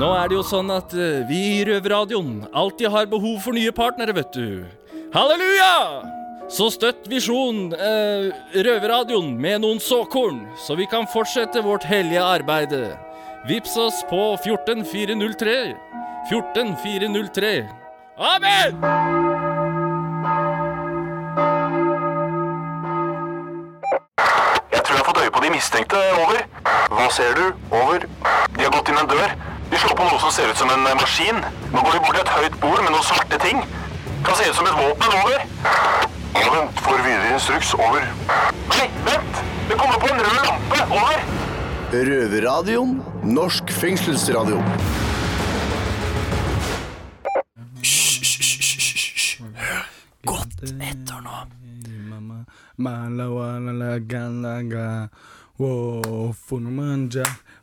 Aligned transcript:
Nå 0.00 0.06
er 0.16 0.30
det 0.30 0.36
jo 0.38 0.42
sånn 0.46 0.70
at 0.72 0.94
eh, 0.96 1.26
vi 1.28 1.38
i 1.58 1.64
Røverradioen 1.68 2.46
alltid 2.56 2.88
har 2.88 3.08
behov 3.10 3.42
for 3.44 3.52
nye 3.52 3.72
partnere, 3.74 4.14
vet 4.16 4.32
du. 4.32 4.62
Halleluja! 5.12 5.74
Så 6.48 6.70
støtt 6.72 7.04
Visjon 7.10 7.74
eh, 7.76 8.30
Røverradioen 8.64 9.34
med 9.36 9.60
noen 9.60 9.82
såkorn, 9.82 10.40
så 10.64 10.78
vi 10.78 10.86
kan 10.88 11.04
fortsette 11.12 11.60
vårt 11.66 11.84
hellige 11.84 12.24
arbeide. 12.24 12.94
Vips 13.50 13.76
oss 13.76 14.00
på 14.08 14.22
14403. 14.40 15.58
14403. 16.32 17.52
Amen! 18.16 18.80
Jeg 24.72 24.80
tror 24.80 24.96
jeg 24.96 25.04
har 25.04 25.08
fått 25.12 25.24
øye 25.26 25.36
på 25.36 25.44
de 25.44 25.54
mistenkte. 25.58 26.04
Over. 26.24 26.44
Hva 26.88 27.12
ser 27.12 27.36
du? 27.36 27.46
Over. 27.68 28.08
De 28.56 28.64
har 28.64 28.78
gått 28.80 28.88
inn 28.88 29.04
en 29.04 29.12
dør. 29.12 29.49
De 29.70 29.78
slår 29.78 29.94
på 29.94 30.02
noe 30.02 30.18
som 30.18 30.32
ser 30.34 30.50
ut 30.50 30.58
som 30.58 30.66
en 30.74 30.82
eh, 30.86 30.94
maskin. 30.98 31.36
Nå 31.70 31.78
går 31.86 31.92
de 31.94 32.00
bort 32.02 32.16
til 32.16 32.24
et 32.24 32.32
høyt 32.34 32.56
bord 32.62 32.80
med 32.82 32.90
noen 32.90 33.04
svarte 33.06 33.36
ting. 33.42 33.58
Kan 34.26 34.34
se 34.38 34.44
ut 34.50 34.56
som 34.58 34.66
et 34.66 34.74
våpen. 34.74 35.10
Over. 35.20 35.38
Ja, 36.34 36.46
vent. 36.54 36.80
Får 36.82 36.98
videre 37.06 37.34
instruks. 37.36 37.70
Over. 37.78 38.02
Nei, 38.72 38.86
vent! 39.06 39.34
Det 39.70 39.76
kommer 39.78 39.96
på 40.02 40.06
en 40.10 40.20
rød 40.26 40.42
lampe. 40.48 40.78
Over. 40.90 41.18
Røverradioen. 41.94 42.98
Norsk 43.22 43.70
fengselsradio. 43.70 44.58
Godt 50.26 50.66
etter 50.66 51.22
nå. 51.22 51.46
Malawalagalaga. 52.80 55.12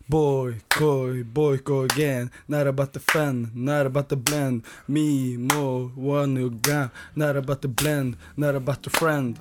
Boy, 0.09 0.55
koi, 0.69 1.23
boy, 1.23 1.57
koi 1.57 1.83
again. 1.83 2.31
Not 2.47 2.65
about 2.65 2.93
the 2.93 2.99
fan, 2.99 3.51
not 3.53 3.85
about 3.85 4.07
the 4.07 4.15
blend. 4.15 4.63
Me, 4.87 5.35
mo, 5.35 5.91
one 5.95 6.47
got. 6.61 6.91
Not 7.13 7.35
about 7.35 7.61
the 7.61 7.67
blend, 7.67 8.15
not 8.37 8.55
about 8.55 8.83
the 8.83 8.89
friend. 8.89 9.35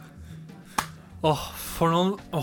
Åh, 1.22 1.44
for 1.54 1.94
noen 1.94 2.16
oh. 2.34 2.42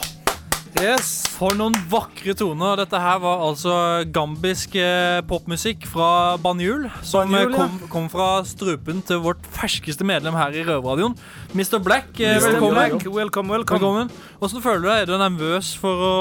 Yes. 0.79 1.27
For 1.35 1.51
noen 1.51 1.75
vakre 1.91 2.31
toner. 2.31 2.79
Dette 2.79 3.01
her 3.03 3.19
var 3.25 3.43
altså 3.43 3.75
gambisk 4.15 4.77
eh, 4.79 5.19
popmusikk 5.27 5.83
fra 5.91 6.37
Banjul. 6.39 6.87
Som 7.03 7.27
Banjul, 7.27 7.51
kom, 7.57 7.75
ja. 7.75 7.81
kom, 7.81 7.91
kom 7.91 8.07
fra 8.13 8.29
strupen 8.47 9.03
til 9.03 9.19
vårt 9.27 9.43
ferskeste 9.51 10.07
medlem 10.07 10.39
her 10.39 10.55
i 10.55 10.63
Røverradioen. 10.63 11.19
Mr. 11.51 11.83
Black, 11.83 12.15
eh, 12.23 12.39
Mr. 12.39 12.53
velkommen. 12.53 12.79
Black, 12.79 13.03
welcome, 13.03 13.51
welcome. 13.51 13.83
velkommen. 13.83 14.15
Hvordan 14.39 14.65
føler 14.69 14.79
du 14.79 14.89
deg? 14.93 15.03
Er 15.03 15.11
du 15.11 15.19
nervøs 15.19 15.75
for 15.83 16.07
å 16.07 16.15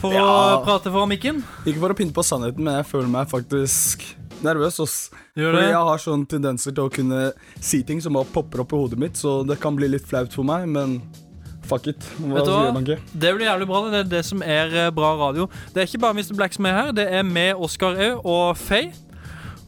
For 0.00 0.12
å 0.20 0.62
prate 0.66 0.92
foran 0.92 1.10
mikken? 1.10 1.42
Ikke 1.64 1.80
for 1.80 1.94
å 1.94 1.98
pynte 1.98 2.16
på 2.16 2.24
sannheten, 2.26 2.64
men 2.64 2.80
jeg 2.80 2.88
føler 2.90 3.10
meg 3.12 3.30
faktisk 3.30 4.04
nervøs. 4.44 4.80
Ass. 4.84 4.96
Fordi 5.36 5.62
jeg 5.64 5.84
har 5.88 6.02
sånn 6.02 6.26
tendenser 6.28 6.74
til 6.76 6.88
å 6.88 6.92
kunne 6.92 7.30
si 7.60 7.82
ting 7.86 8.02
som 8.04 8.16
bare 8.16 8.28
popper 8.34 8.64
opp 8.64 8.74
i 8.74 8.80
hodet 8.80 9.00
mitt, 9.00 9.16
så 9.20 9.40
det 9.46 9.58
kan 9.62 9.76
bli 9.78 9.88
litt 9.94 10.06
flaut 10.08 10.34
for 10.34 10.46
meg, 10.48 10.68
men 10.68 11.00
fuck 11.66 11.88
it. 11.90 12.04
Hva 12.20 12.38
Vet 12.38 12.46
du 12.46 12.52
hva? 12.52 12.98
Det 13.12 13.32
blir 13.34 13.48
jævlig 13.48 13.70
bra. 13.70 13.82
Det 13.90 14.04
er 14.04 14.12
det 14.12 14.22
som 14.28 14.44
er 14.44 14.76
eh, 14.84 14.92
bra 14.94 15.16
radio. 15.18 15.48
Det 15.72 15.82
er 15.82 15.90
ikke 15.90 16.04
bare 16.04 16.18
Mr. 16.20 16.36
Black 16.38 16.54
som 16.56 16.68
er 16.68 16.78
her, 16.80 16.94
det 16.96 17.08
er 17.10 17.26
med 17.26 17.56
Oskar 17.56 17.98
òg, 17.98 18.22
og 18.22 18.56
Faye. 18.60 18.94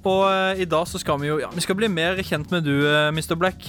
Og 0.08 0.22
uh, 0.30 0.54
i 0.56 0.64
dag 0.64 0.86
så 0.88 0.96
skal 1.02 1.18
vi 1.20 1.26
jo 1.26 1.40
Ja, 1.42 1.50
vi 1.52 1.60
skal 1.60 1.76
bli 1.76 1.88
mer 1.90 2.20
kjent 2.24 2.52
med 2.54 2.64
du, 2.64 2.86
uh, 2.86 3.10
Mr. 3.10 3.34
Black. 3.36 3.66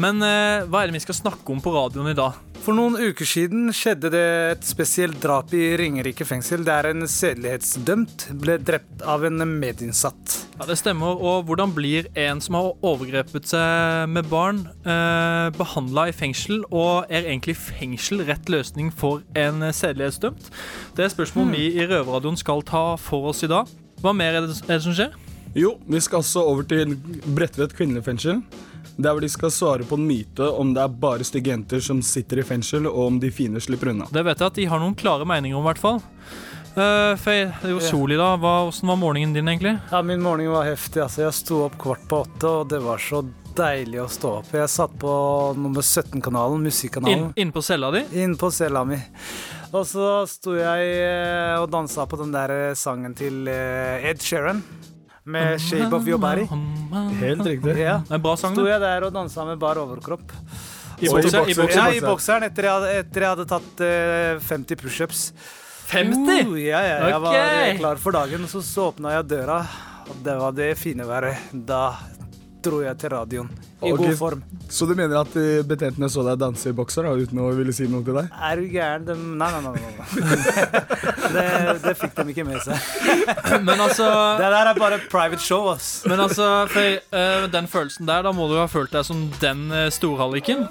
Men 0.00 0.22
eh, 0.24 0.64
hva 0.70 0.82
er 0.82 0.88
det 0.88 0.96
vi 0.96 1.04
skal 1.04 1.18
snakke 1.18 1.52
om 1.52 1.60
på 1.60 1.72
radioen 1.74 2.12
i 2.12 2.16
dag? 2.16 2.38
For 2.62 2.76
noen 2.78 2.94
uker 2.94 3.26
siden 3.26 3.72
skjedde 3.74 4.12
det 4.14 4.22
et 4.52 4.64
spesielt 4.64 5.18
drap 5.20 5.50
i 5.56 5.72
Ringerike 5.80 6.22
fengsel, 6.24 6.62
der 6.64 6.86
en 6.92 7.02
sedelighetsdømt 7.10 8.28
ble 8.38 8.54
drept 8.62 9.02
av 9.02 9.26
en 9.26 9.42
medinnsatt. 9.58 10.36
Ja, 10.60 10.68
Det 10.70 10.78
stemmer. 10.78 11.18
Og 11.18 11.48
hvordan 11.48 11.74
blir 11.74 12.06
en 12.14 12.40
som 12.40 12.54
har 12.54 12.70
overgrepet 12.86 13.50
seg 13.50 14.08
med 14.14 14.30
barn, 14.30 14.62
eh, 14.86 15.50
behandla 15.58 16.06
i 16.08 16.14
fengsel? 16.16 16.62
Og 16.70 17.10
er 17.10 17.26
egentlig 17.26 17.58
fengsel 17.58 18.22
rett 18.30 18.46
løsning 18.46 18.92
for 18.94 19.26
en 19.34 19.60
sedelighetsdømt? 19.60 20.52
Det 20.94 21.04
er 21.04 21.16
spørsmål 21.16 21.50
vi 21.50 21.66
i 21.74 21.86
Røverradioen 21.90 22.38
skal 22.38 22.62
ta 22.62 22.94
for 22.96 23.34
oss 23.34 23.42
i 23.42 23.50
dag. 23.50 23.66
Hva 24.00 24.14
mer 24.14 24.38
er 24.38 24.46
det, 24.46 24.62
er 24.68 24.78
det 24.78 24.82
som 24.86 24.94
skjer? 24.94 25.12
Jo, 25.54 25.76
vi 25.84 26.00
skal 26.00 26.22
også 26.22 26.46
over 26.46 26.62
til 26.62 26.94
Bredtvet 27.36 27.74
kvinnefengsel. 27.76 28.40
Der 28.96 29.14
hvor 29.14 29.24
de 29.24 29.30
skal 29.32 29.52
svare 29.54 29.86
på 29.88 29.96
en 29.98 30.06
myte 30.06 30.46
om 30.52 30.72
det 30.76 30.82
er 30.84 30.96
bare 31.02 31.24
stygge 31.26 31.52
jenter 31.54 31.80
som 31.84 32.02
sitter 32.04 32.42
i 32.42 32.46
fengsel, 32.46 32.86
og 32.90 33.06
om 33.06 33.20
de 33.22 33.30
fine 33.32 33.60
slipper 33.62 33.92
unna. 33.94 34.08
Det 34.12 34.24
vet 34.26 34.40
jeg 34.40 34.52
at 34.52 34.58
de 34.60 34.66
har 34.68 34.82
noen 34.82 34.96
klare 34.98 35.28
meninger 35.28 35.58
om, 35.58 35.64
i 35.64 35.70
hvert 35.72 35.82
fall. 35.82 36.02
Uh, 36.72 37.12
Faye, 37.20 37.50
det 37.60 37.68
er 37.68 37.74
jo 37.74 37.80
sol 37.84 38.14
i 38.14 38.16
dag. 38.16 38.38
Hva, 38.40 38.52
hvordan 38.64 38.92
var 38.92 39.00
morgenen 39.00 39.34
din, 39.36 39.48
egentlig? 39.48 39.74
Ja, 39.90 40.02
Min 40.02 40.22
morgen 40.24 40.52
var 40.52 40.68
heftig. 40.68 41.02
altså. 41.04 41.26
Jeg 41.26 41.36
sto 41.36 41.64
opp 41.66 41.76
kvart 41.80 42.06
på 42.08 42.22
åtte, 42.24 42.48
og 42.48 42.70
det 42.72 42.80
var 42.84 43.00
så 43.02 43.20
deilig 43.56 44.00
å 44.00 44.08
stå 44.08 44.30
opp. 44.38 44.52
Jeg 44.56 44.70
satt 44.72 44.94
på 45.00 45.16
nummer 45.60 45.84
17-kanalen, 45.84 46.62
musikkanalen. 46.64 47.26
Inne 47.32 47.44
inn 47.44 47.52
på 47.52 47.64
cella 47.64 47.90
di? 47.92 48.04
Inne 48.22 48.40
på 48.40 48.48
cella 48.54 48.84
mi. 48.88 48.96
Og 49.72 49.84
så 49.88 50.06
sto 50.28 50.56
jeg 50.56 50.88
eh, 51.00 51.56
og 51.60 51.70
dansa 51.72 52.04
på 52.08 52.18
den 52.20 52.32
der 52.32 52.52
eh, 52.52 52.74
sangen 52.76 53.16
til 53.16 53.46
eh, 53.48 54.04
Ed 54.10 54.20
Sheeran 54.24 54.60
med 55.24 55.58
'Shape 55.60 55.94
of 55.96 56.06
Your 56.06 56.18
Body'. 56.18 56.48
Helt 57.20 57.46
riktig. 57.46 57.76
Ja. 57.78 57.98
Det 57.98 58.10
er 58.10 58.14
en 58.14 58.22
bra 58.22 58.36
sang, 58.36 58.54
Sto 58.54 58.64
det. 58.64 58.72
jeg 58.72 58.80
der 58.80 59.04
og 59.06 59.12
dansa 59.14 59.44
med 59.44 59.58
bar 59.58 59.76
overkropp. 59.76 60.32
I 61.02 61.08
Og 61.08 61.18
i 61.18 61.22
bokser, 61.22 61.38
i 61.38 61.54
bokser. 61.54 61.62
bokser. 61.62 61.78
Ja, 61.78 61.90
i 61.96 62.00
bokseren 62.00 62.42
etter 62.46 62.62
jeg 62.62 62.72
hadde, 62.72 62.90
etter 63.02 63.20
jeg 63.20 63.30
hadde 63.30 63.46
tatt 63.50 63.80
uh, 63.82 64.40
50 64.40 64.76
pushups. 64.76 65.32
50? 65.90 66.46
Uh, 66.46 66.58
ja, 66.62 66.80
ja, 66.80 67.08
jeg 67.08 67.20
var 67.20 67.34
eh, 67.34 67.78
klar 67.78 67.96
for 67.96 68.12
dagen. 68.12 68.46
Så, 68.48 68.62
så 68.62 68.92
åpna 68.92 69.16
jeg 69.16 69.28
døra, 69.28 69.66
og 70.08 70.16
det 70.22 70.36
var 70.38 70.52
det 70.52 70.78
fine 70.78 71.06
været. 71.08 71.36
Da 71.52 71.96
dro 72.64 72.82
jeg 72.84 72.98
til 73.00 73.12
radioen. 73.12 73.52
I 73.82 73.90
okay. 73.90 74.06
god 74.06 74.18
form. 74.18 74.42
Så 74.70 74.86
du 74.86 74.94
mener 74.94 75.18
at 75.18 75.34
eh, 75.36 75.62
betjentene 75.66 76.08
så 76.12 76.22
deg 76.26 76.38
danse 76.38 76.70
i 76.70 76.74
bokser 76.76 77.06
da, 77.06 77.14
uten 77.18 77.40
å 77.42 77.48
ville 77.56 77.74
si 77.74 77.88
noe 77.90 78.04
til 78.06 78.16
deg? 78.20 78.28
Er 78.30 78.60
du 78.60 78.68
gæren? 78.70 79.06
De... 79.08 79.16
Nei, 79.18 79.48
nei, 79.52 79.62
nei. 79.64 79.72
nei, 79.82 79.92
nei. 79.98 80.82
det, 81.34 81.46
det 81.82 81.94
fikk 81.98 82.14
de 82.20 82.26
ikke 82.34 82.46
med 82.46 82.62
seg. 82.62 82.78
Men 83.66 83.82
altså, 83.82 84.06
Det 84.38 84.52
der 84.54 84.70
er 84.70 84.78
bare 84.78 85.00
private 85.10 85.42
show, 85.42 85.66
ass. 85.72 86.04
men 86.08 86.20
altså 86.20 86.46
for, 86.70 86.96
uh, 87.14 87.44
den 87.52 87.66
følelsen 87.68 88.06
der, 88.08 88.22
da 88.24 88.32
må 88.34 88.46
du 88.50 88.54
ha 88.58 88.66
følt 88.70 88.92
deg 88.94 89.04
som 89.06 89.24
den 89.42 89.66
uh, 89.72 89.86
storhalliken. 89.92 90.64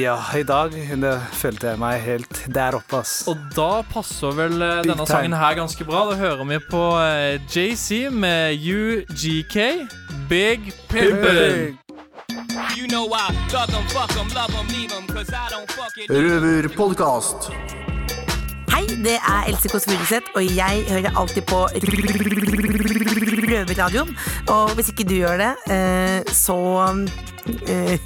Ja, 0.00 0.16
i 0.38 0.44
dag 0.46 0.74
det 1.02 1.12
følte 1.36 1.72
jeg 1.72 1.80
meg 1.82 2.00
helt 2.04 2.42
der 2.52 2.78
oppe, 2.78 3.02
ass. 3.02 3.22
Og 3.30 3.40
da 3.56 3.82
passer 3.88 4.34
vel 4.36 4.56
uh, 4.62 4.80
denne 4.86 5.06
sangen 5.08 5.36
her 5.36 5.56
ganske 5.58 5.86
bra. 5.88 6.06
Da 6.10 6.18
hører 6.20 6.44
vi 6.48 6.60
på 6.70 6.82
uh, 6.96 7.36
JC 7.52 8.08
med 8.12 8.56
UGK, 8.58 9.58
Big 10.32 10.72
Pimpin'. 10.88 11.76
You 12.74 12.86
know 12.88 13.04
I 13.12 13.34
thug 13.50 13.68
them, 13.68 13.84
fuck 13.88 14.08
them, 14.16 14.28
love 14.34 14.50
them, 14.56 14.66
leave 14.68 14.88
them 14.88 15.06
'cause 15.06 15.30
I 15.30 15.48
don't 15.52 15.70
fuck 15.76 15.92
Røver 16.08 16.40
Røverpodkast. 16.40 17.50
Hei, 18.72 18.86
det 18.86 19.18
er 19.18 19.42
Else 19.48 19.68
Kåss 19.68 19.84
Furuseth, 19.84 20.26
og 20.34 20.42
jeg 20.56 20.84
hører 20.88 21.12
alltid 21.20 21.42
på 21.42 21.60
Røverradioen. 23.50 24.16
Og 24.48 24.70
hvis 24.74 24.88
ikke 24.88 25.04
du 25.04 25.14
gjør 25.20 25.36
det, 25.44 25.52
eh, 25.76 26.20
så 26.32 26.58
eh, 27.68 27.98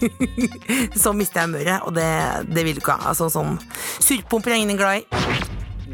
Så 1.03 1.13
mister 1.13 1.41
jeg 1.41 1.47
humøret, 1.49 1.81
og 1.83 1.95
det, 1.95 2.11
det 2.57 2.65
vil 2.65 2.75
du 2.75 2.83
ikke 2.83 2.99
ha. 2.99 3.09
Altså, 3.15 3.31
sånn 3.31 3.55
surpomper 4.03 4.51
er 4.51 4.65
ingen 4.67 4.77
glad 4.83 4.99
i. 4.99 5.07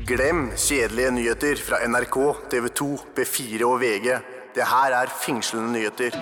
Glem 0.08 0.48
kjedelige 0.56 1.10
nyheter 1.12 1.56
fra 1.60 1.84
NRK, 1.84 2.16
TV 2.48 2.72
2, 2.72 2.92
B4 3.16 3.68
og 3.68 3.82
VG. 3.84 4.31
Det 4.52 4.64
her 4.68 4.92
er 4.92 5.08
fengslende 5.24 5.72
nyheter. 5.72 6.16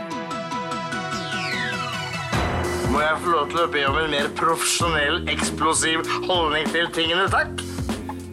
Må 2.93 3.01
jeg 3.03 3.17
få 3.25 3.33
lov 3.33 3.49
til 3.51 3.63
å 3.65 3.67
be 3.73 3.83
om 3.89 3.99
en 3.99 4.13
mer 4.13 4.29
profesjonell, 4.39 5.25
eksplosiv 5.33 6.07
holdning 6.29 6.69
til 6.71 6.87
tingene, 6.95 7.27
takk? 7.33 7.65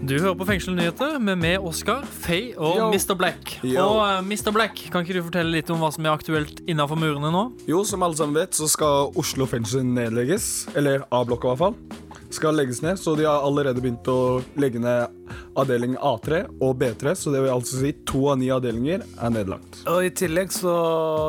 Du 0.08 0.14
hører 0.22 0.38
på 0.38 0.46
Fengselsnyheter 0.48 1.18
med 1.18 1.42
meg, 1.42 1.66
Oskar, 1.66 2.06
Faye 2.06 2.54
og 2.54 2.78
Yo. 2.78 2.86
Mr. 2.94 3.18
Black. 3.18 3.58
Yo. 3.66 3.82
Og 3.82 4.04
eh, 4.06 4.22
Mr. 4.30 4.54
Black, 4.54 4.86
kan 4.94 5.02
ikke 5.02 5.18
du 5.18 5.24
fortelle 5.26 5.52
litt 5.58 5.74
om 5.74 5.82
hva 5.82 5.90
som 5.92 6.06
er 6.06 6.14
aktuelt 6.14 6.62
innafor 6.70 7.02
murene 7.02 7.34
nå? 7.34 7.44
Jo, 7.68 7.82
som 7.82 8.06
alle 8.06 8.22
sammen 8.22 8.38
vet, 8.38 8.54
så 8.54 8.70
skal 8.70 9.18
Oslo 9.18 9.50
fengsel 9.50 9.82
nedlegges. 9.82 10.68
Eller 10.78 11.10
A-blokka, 11.10 11.50
i 11.50 11.58
hvert 11.58 11.66
fall. 11.66 12.28
Skal 12.38 12.56
legges 12.62 12.84
ned, 12.86 13.02
så 13.02 13.18
de 13.18 13.26
har 13.26 13.42
allerede 13.42 13.82
begynt 13.82 14.08
å 14.14 14.44
legge 14.62 14.80
ned 14.84 15.17
avdeling 15.58 15.96
A3 15.98 16.44
og 16.62 16.76
B3. 16.82 17.16
Så 17.18 17.34
det 17.34 17.44
vil 17.44 17.54
altså 17.54 17.82
si 17.82 17.94
to 18.08 18.26
av 18.32 18.40
ni 18.42 18.50
avdelinger 18.54 19.06
er 19.06 19.34
nedlagt. 19.34 19.82
Og 19.90 20.08
i 20.08 20.14
tillegg 20.16 20.54
så 20.56 20.76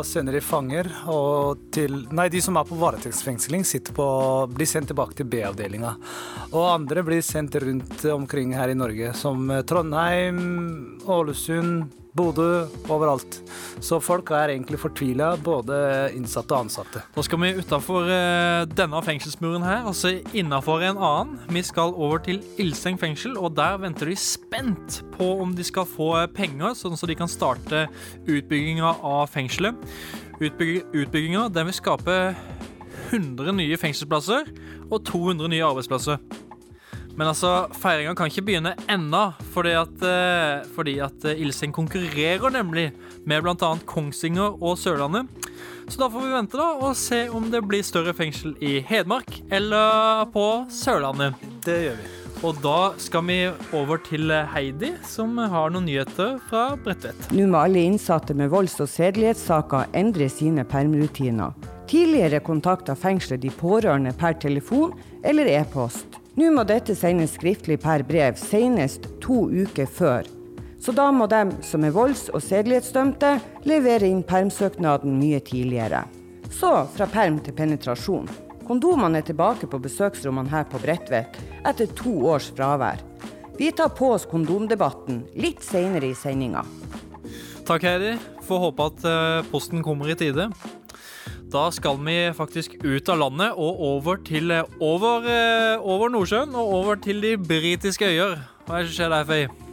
sender 0.07 0.39
de 0.39 0.45
fanger 0.45 0.91
og 1.11 1.69
til 1.75 1.97
Nei, 2.15 2.29
de 2.33 2.41
som 2.43 2.57
er 2.59 2.67
på 2.69 2.79
varetektsfengsling, 2.79 3.65
sitter 3.67 3.95
på, 3.97 4.07
blir 4.53 4.69
sendt 4.69 4.91
tilbake 4.93 5.17
til 5.19 5.29
B-avdelinga. 5.31 5.95
Og 6.53 6.65
andre 6.71 7.05
blir 7.07 7.23
sendt 7.25 7.59
rundt 7.63 8.05
omkring 8.13 8.55
her 8.57 8.73
i 8.73 8.77
Norge, 8.79 9.13
som 9.19 9.51
Trondheim, 9.69 10.39
Ålesund, 11.09 11.89
Bodø, 12.19 12.67
overalt. 12.91 13.39
Så 13.85 14.01
folk 14.03 14.33
er 14.35 14.51
egentlig 14.51 14.81
fortvila, 14.83 15.37
både 15.45 15.77
innsatte 16.17 16.55
og 16.55 16.67
ansatte. 16.67 17.03
Da 17.15 17.23
skal 17.23 17.41
vi 17.45 17.53
utafor 17.61 18.09
denne 18.73 19.03
fengselsmuren 19.07 19.63
her, 19.63 19.85
altså 19.87 20.11
så 20.11 20.37
innafor 20.37 20.83
en 20.87 20.99
annen. 20.99 21.37
Vi 21.53 21.63
skal 21.67 21.95
over 21.95 22.19
til 22.25 22.41
Ilseng 22.59 22.99
fengsel, 22.99 23.37
og 23.39 23.55
der 23.59 23.79
venter 23.79 23.88
de 23.97 24.17
spent 24.17 25.03
på 25.15 25.31
om 25.43 25.55
de 25.57 25.65
skal 25.65 25.87
få 25.89 26.13
penger, 26.35 26.75
sånn 26.77 26.97
at 26.97 27.07
de 27.09 27.17
kan 27.19 27.31
starte 27.31 27.87
utbygginga 28.27 28.97
av 29.03 29.29
fengselet. 29.33 29.79
Utbyg 30.39 30.85
utbygginga 30.95 31.49
vil 31.55 31.75
skape 31.75 32.19
100 33.09 33.57
nye 33.57 33.79
fengselsplasser 33.81 34.53
og 34.91 35.01
200 35.09 35.51
nye 35.51 35.65
arbeidsplasser. 35.67 36.21
Men 37.19 37.33
altså, 37.33 37.67
feiringa 37.75 38.13
kan 38.15 38.31
ikke 38.31 38.45
begynne 38.47 38.77
ennå, 38.87 39.25
fordi 39.51 39.73
at, 39.75 40.03
eh, 40.07 40.69
fordi 40.77 40.99
at 41.03 41.25
eh, 41.27 41.41
Ilseng 41.43 41.75
konkurrerer 41.75 42.55
nemlig 42.55 42.93
med 43.27 43.43
bl.a. 43.43 43.73
Kongsvinger 43.91 44.63
og 44.63 44.79
Sørlandet. 44.79 45.27
Så 45.89 45.99
da 45.99 46.11
får 46.13 46.27
vi 46.29 46.37
vente 46.37 46.61
da 46.61 46.69
og 46.77 46.95
se 47.01 47.25
om 47.35 47.51
det 47.51 47.65
blir 47.67 47.83
større 47.83 48.15
fengsel 48.15 48.55
i 48.63 48.79
Hedmark 48.87 49.41
eller 49.51 50.29
på 50.31 50.47
Sørlandet. 50.71 51.35
Det 51.67 51.81
gjør 51.89 52.01
vi. 52.05 52.18
Og 52.47 52.55
da 52.63 52.93
skal 53.03 53.25
vi 53.27 53.37
over 53.75 53.99
til 54.07 54.31
Heidi, 54.31 54.93
som 55.03 55.33
har 55.43 55.73
noen 55.75 55.89
nyheter 55.89 56.37
fra 56.47 56.77
Bredtvet. 56.85 57.33
Nå 57.35 57.49
må 57.51 57.59
alle 57.65 57.83
innsatte 57.83 58.37
med 58.39 58.53
volds- 58.53 58.79
og 58.79 58.87
sedelighetssaker 58.93 59.91
endre 59.99 60.29
sine 60.31 60.63
permrutiner. 60.63 61.57
Tidligere 61.91 62.39
kontakta 62.47 62.95
fengselet 62.95 63.43
de 63.43 63.51
pårørende 63.51 64.15
per 64.15 64.39
telefon 64.39 64.95
eller 65.27 65.51
e-post. 65.51 66.21
Nå 66.39 66.53
må 66.55 66.63
dette 66.63 66.95
sendes 66.95 67.35
skriftlig 67.35 67.81
per 67.83 68.07
brev 68.07 68.39
senest 68.39 69.11
to 69.25 69.49
uker 69.51 69.91
før. 69.91 70.29
Så 70.79 70.95
da 70.95 71.11
må 71.11 71.27
de 71.27 71.43
som 71.67 71.83
er 71.83 71.91
volds- 71.91 72.29
og 72.31 72.45
sedelighetsdømte, 72.45 73.41
levere 73.67 74.07
inn 74.07 74.23
permsøknaden 74.23 75.19
mye 75.19 75.43
tidligere. 75.43 76.07
Så 76.55 76.87
fra 76.95 77.11
perm 77.11 77.43
til 77.43 77.59
penetrasjon. 77.59 78.31
Kondomene 78.69 79.23
er 79.23 79.25
tilbake 79.25 79.65
på 79.71 79.81
besøksrommene 79.81 80.53
her 80.53 80.67
på 80.69 80.81
Bredtvet 80.83 81.39
etter 81.67 81.89
to 81.97 82.13
års 82.29 82.51
fravær. 82.53 83.01
Vi 83.57 83.71
tar 83.73 83.95
på 83.97 84.13
oss 84.13 84.27
kondomdebatten 84.29 85.23
litt 85.41 85.65
senere 85.65 86.11
i 86.13 86.17
sendinga. 86.17 86.61
Takk, 87.65 87.87
Heidi. 87.89 88.13
Får 88.45 88.61
håpe 88.67 88.89
at 88.91 89.07
eh, 89.09 89.49
posten 89.51 89.81
kommer 89.85 90.13
i 90.13 90.17
tide. 90.21 90.51
Da 91.49 91.65
skal 91.73 91.97
vi 92.05 92.17
faktisk 92.37 92.77
ut 92.85 93.09
av 93.09 93.23
landet 93.23 93.57
og 93.57 93.81
over 93.89 94.21
til 94.25 94.53
eh, 94.53 94.77
over, 94.85 95.25
eh, 95.33 95.81
over 95.81 96.13
Nordsjøen 96.13 96.53
og 96.53 96.75
over 96.83 97.01
til 97.01 97.25
de 97.25 97.35
britiske 97.41 98.05
øyer. 98.05 98.37
Hva 98.69 98.79
er 98.79 98.85
det 98.85 98.93
som 98.93 99.01
skjer 99.01 99.17
der, 99.17 99.29
Fei? 99.33 99.68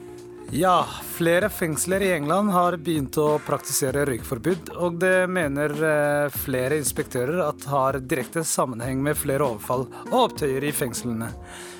Ja, 0.51 0.85
flere 1.03 1.49
fengsler 1.49 2.01
i 2.01 2.11
England 2.13 2.51
har 2.53 2.77
begynt 2.77 3.17
å 3.17 3.39
praktisere 3.43 4.05
røykforbud, 4.05 4.69
og 4.77 4.99
det 5.01 5.25
mener 5.31 5.73
eh, 5.73 6.35
flere 6.45 6.77
inspektører 6.79 7.41
at 7.47 7.65
har 7.71 7.97
direkte 7.99 8.43
sammenheng 8.45 9.01
med 9.03 9.17
flere 9.17 9.47
overfall 9.47 9.87
og 10.11 10.17
opptøyer 10.21 10.67
i 10.69 10.73
fengslene. 10.75 11.31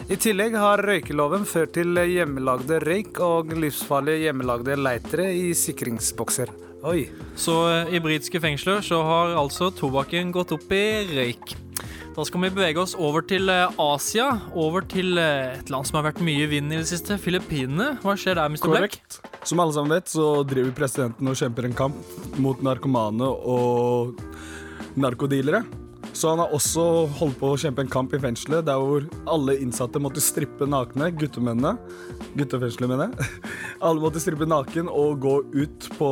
I 0.10 0.18
tillegg 0.18 0.58
har 0.60 0.84
røykeloven 0.84 1.46
ført 1.48 1.76
til 1.78 1.94
hjemmelagde 1.96 2.82
røyk 2.84 3.22
og 3.24 3.54
livsfarlige 3.54 4.28
hjemmelagde 4.28 4.80
leitere 4.82 5.30
i 5.34 5.52
sikringsbokser. 5.56 6.52
Oi. 6.86 7.06
Så 7.38 7.60
eh, 7.70 7.94
i 7.96 8.02
britiske 8.02 8.42
fengsler 8.42 8.82
så 8.86 9.04
har 9.06 9.38
altså 9.40 9.70
tobakken 9.78 10.34
gått 10.36 10.58
opp 10.58 10.74
i 10.74 10.88
røyk. 11.14 11.56
Da 12.16 12.24
skal 12.24 12.46
vi 12.46 12.50
bevege 12.56 12.80
oss 12.80 12.94
over 12.96 13.26
til 13.28 13.50
eh, 13.52 13.80
Asia, 13.82 14.30
over 14.56 14.86
til 14.88 15.18
eh, 15.20 15.58
et 15.58 15.68
land 15.72 15.84
som 15.84 15.98
har 16.00 16.06
vært 16.06 16.22
mye 16.24 16.46
i 16.46 16.48
vinden 16.48 16.72
i 16.72 16.78
det 16.80 16.88
siste, 16.88 17.18
Filippinene. 17.20 17.98
Hva 18.00 18.14
skjer 18.16 18.38
der, 18.40 18.54
Mr. 18.54 18.70
Black? 18.72 19.02
Som 19.44 19.60
alle 19.60 19.76
sammen 19.76 19.92
vet, 19.92 20.08
så 20.08 20.46
driver 20.48 20.72
presidenten 20.78 21.28
og 21.28 21.36
kjemper 21.36 21.68
en 21.68 21.76
kamp 21.76 22.14
mot 22.40 22.62
narkomane 22.64 23.28
og 23.28 24.16
narkodealere. 24.96 25.66
Så 26.16 26.32
han 26.32 26.40
har 26.40 26.56
også 26.56 26.86
holdt 27.20 27.36
på 27.42 27.50
å 27.52 27.58
kjempe 27.60 27.84
en 27.84 27.92
kamp 27.92 28.16
i 28.16 28.22
fengselet 28.24 28.64
der 28.70 28.80
hvor 28.80 29.04
alle 29.28 29.58
innsatte 29.60 30.00
måtte 30.00 30.24
strippe 30.24 30.64
nakne, 30.72 31.12
guttemennene. 31.20 31.76
Guttefengselet, 32.40 32.94
mener 32.94 33.12
jeg. 33.12 33.44
Alle 33.86 34.00
måtte 34.00 34.24
strippe 34.24 34.48
naken 34.48 34.88
og 34.88 35.20
gå 35.20 35.36
ut 35.52 35.90
på 36.00 36.10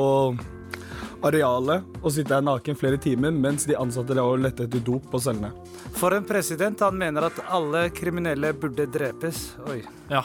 arealet 1.23 1.87
og 2.01 2.11
sitte 2.11 2.33
der 2.33 2.43
naken 2.43 2.77
flere 2.77 2.99
timer 3.01 3.31
mens 3.31 3.63
de 3.69 3.77
ansatte 3.79 4.15
lette 4.17 4.67
etter 4.67 4.83
dop 4.83 5.07
på 5.11 5.21
cellene. 5.23 5.53
For 5.93 6.15
en 6.17 6.25
president, 6.27 6.79
han 6.83 6.97
mener 6.97 7.29
at 7.29 7.37
alle 7.53 7.87
kriminelle 7.95 8.53
burde 8.57 8.87
drepes. 8.91 9.53
Oi. 9.69 9.81
Ja. 10.11 10.23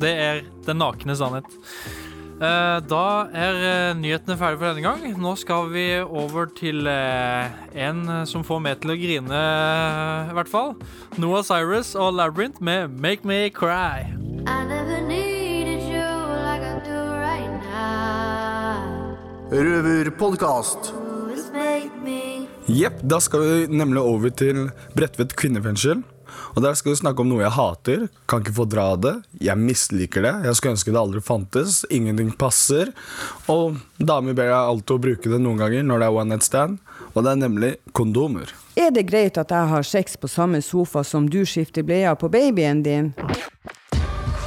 Det 0.00 0.10
er 0.10 0.40
den 0.66 0.80
nakne 0.82 1.14
sannhet. 1.16 1.46
Eh, 2.34 2.80
Da 2.90 3.04
er 3.30 3.58
eh, 3.62 3.94
nyhetene 3.94 4.34
ferdige 4.40 4.58
for 4.58 4.72
denne 4.72 4.82
gang. 4.82 5.04
Nå 5.22 5.34
skal 5.38 5.68
vi 5.70 5.84
over 6.02 6.48
til 6.50 6.86
eh, 6.90 7.52
en 7.86 8.26
som 8.26 8.42
får 8.46 8.60
meg 8.64 8.80
til 8.82 8.90
å 8.94 8.98
grine, 8.98 9.44
i 10.30 10.34
hvert 10.34 10.50
fall. 10.50 10.74
Noah 11.16 11.44
Cyrus 11.46 11.94
og 11.94 12.14
Labyrinth 12.18 12.60
med 12.60 12.90
'Make 12.98 13.24
Me 13.24 13.50
Cry'. 13.54 14.10
I 14.48 14.64
never 14.66 15.00
needed 15.06 15.86
you 15.86 16.10
like 16.42 16.64
I 16.66 16.74
do 16.82 16.98
right 17.22 17.54
now. 17.70 19.14
Røverpodkast. 19.54 21.03
Jepp, 22.66 23.02
da 23.02 23.20
skal 23.20 23.40
vi 23.40 23.66
nemlig 23.68 24.00
over 24.00 24.32
til 24.32 24.68
Bredtvet 24.96 25.34
kvinnefengsel. 25.36 26.00
Og 26.56 26.62
der 26.62 26.74
skal 26.78 26.94
vi 26.94 27.00
snakke 27.00 27.22
om 27.22 27.28
noe 27.28 27.42
jeg 27.42 27.52
hater. 27.54 28.04
Kan 28.30 28.42
ikke 28.42 28.54
få 28.56 28.66
dra 28.70 28.86
det. 28.96 29.12
Jeg 29.42 29.58
misliker 29.60 30.24
det. 30.24 30.32
Jeg 30.46 30.56
skulle 30.56 30.74
ønske 30.76 30.94
det 30.94 31.00
aldri 31.00 31.22
fantes. 31.24 31.82
Ingenting 31.92 32.32
passer. 32.38 32.92
Og 33.52 33.76
damer 33.98 34.36
ber 34.36 34.48
jeg 34.48 34.56
alltid 34.56 34.94
å 34.96 35.02
bruke 35.06 35.32
det 35.32 35.40
noen 35.42 35.60
ganger 35.60 35.84
når 35.86 36.00
det 36.00 36.08
er 36.08 36.20
one 36.20 36.32
night 36.32 36.46
stand. 36.46 36.78
Og 37.12 37.26
det 37.26 37.34
er 37.34 37.42
nemlig 37.42 37.72
kondomer. 37.92 38.54
Er 38.80 38.94
det 38.94 39.06
greit 39.10 39.38
at 39.38 39.52
jeg 39.54 39.70
har 39.70 39.86
sex 39.86 40.16
på 40.18 40.30
samme 40.30 40.62
sofa 40.64 41.04
som 41.06 41.28
du 41.30 41.42
skifter 41.46 41.86
bleia 41.86 42.14
på 42.18 42.30
babyen 42.32 42.80
din? 42.86 43.12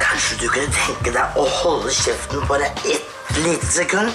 Kanskje 0.02 0.42
du 0.42 0.48
kunne 0.50 0.74
tenke 0.74 1.14
deg 1.14 1.38
å 1.38 1.46
holde 1.62 1.94
kjeften 1.94 2.42
bare 2.50 2.72
ett 2.82 3.38
lite 3.44 3.70
sekund? 3.78 4.10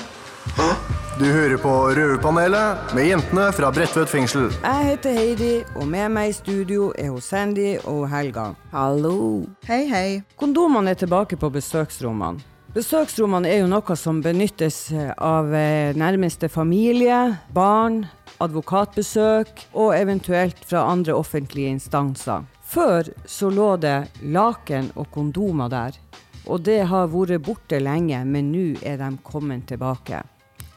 Hm? 0.59 1.02
Du 1.19 1.25
hører 1.25 1.59
på 1.61 1.69
Røverpanelet 1.93 2.93
med 2.97 3.05
jentene 3.05 3.43
fra 3.53 3.67
Bredtvet 3.69 4.09
fengsel. 4.09 4.47
Jeg 4.63 4.85
heter 4.87 5.13
Heidi, 5.13 5.51
og 5.77 5.85
med 5.85 6.09
meg 6.09 6.31
i 6.31 6.33
studio 6.33 6.87
er 6.97 7.11
hun 7.13 7.21
Sandy 7.21 7.75
og 7.85 8.07
Helga. 8.09 8.47
Hallo. 8.71 9.43
Hei, 9.67 9.83
hei. 9.91 10.07
Kondomene 10.41 10.95
er 10.95 10.97
tilbake 11.03 11.37
på 11.37 11.51
besøksrommene. 11.53 12.41
Besøksrommene 12.73 13.45
er 13.45 13.61
jo 13.61 13.69
noe 13.69 13.99
som 13.99 14.23
benyttes 14.25 14.87
av 15.21 15.53
eh, 15.53 15.93
nærmeste 15.93 16.49
familie, 16.49 17.21
barn, 17.53 18.07
advokatbesøk 18.41 19.67
og 19.69 19.93
eventuelt 19.93 20.65
fra 20.65 20.87
andre 20.89 21.13
offentlige 21.13 21.77
instanser. 21.77 22.49
Før 22.65 23.13
så 23.29 23.53
lå 23.53 23.75
det 23.77 23.99
laken 24.33 24.89
og 24.97 25.13
kondomer 25.13 25.69
der, 25.69 26.03
og 26.49 26.65
det 26.65 26.81
har 26.89 27.13
vært 27.13 27.45
borte 27.45 27.77
lenge, 27.77 28.25
men 28.25 28.49
nå 28.49 28.71
er 28.81 28.97
de 28.97 29.13
kommet 29.21 29.69
tilbake. 29.69 30.25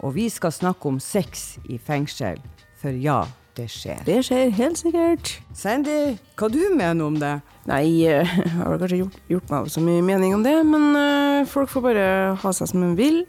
Og 0.04 0.14
vi 0.16 0.28
skal 0.32 0.52
snakke 0.52 0.90
om 0.90 1.00
sex 1.00 1.56
i 1.72 1.78
fengsel, 1.80 2.40
for 2.80 2.96
ja, 3.00 3.22
det 3.56 3.70
skjer. 3.72 4.02
Det 4.04 4.18
skjer 4.26 4.50
helt 4.58 4.80
sikkert. 4.80 5.30
Sandy, 5.56 6.16
hva 6.36 6.48
du 6.52 6.60
mener 6.76 7.06
om 7.06 7.16
det? 7.20 7.38
Nei, 7.68 7.84
eh, 8.04 8.26
jeg 8.26 8.52
har 8.58 8.72
vel 8.72 8.82
kanskje 8.82 8.98
gjort, 9.00 9.20
gjort 9.32 9.52
meg 9.54 9.70
så 9.72 9.84
mye 9.84 10.02
mening 10.04 10.34
om 10.36 10.44
det, 10.44 10.56
men 10.68 10.90
uh, 10.92 11.46
folk 11.48 11.72
får 11.72 11.86
bare 11.86 12.08
ha 12.42 12.52
seg 12.56 12.68
som 12.70 12.84
de 12.84 12.90
vil. 12.98 13.22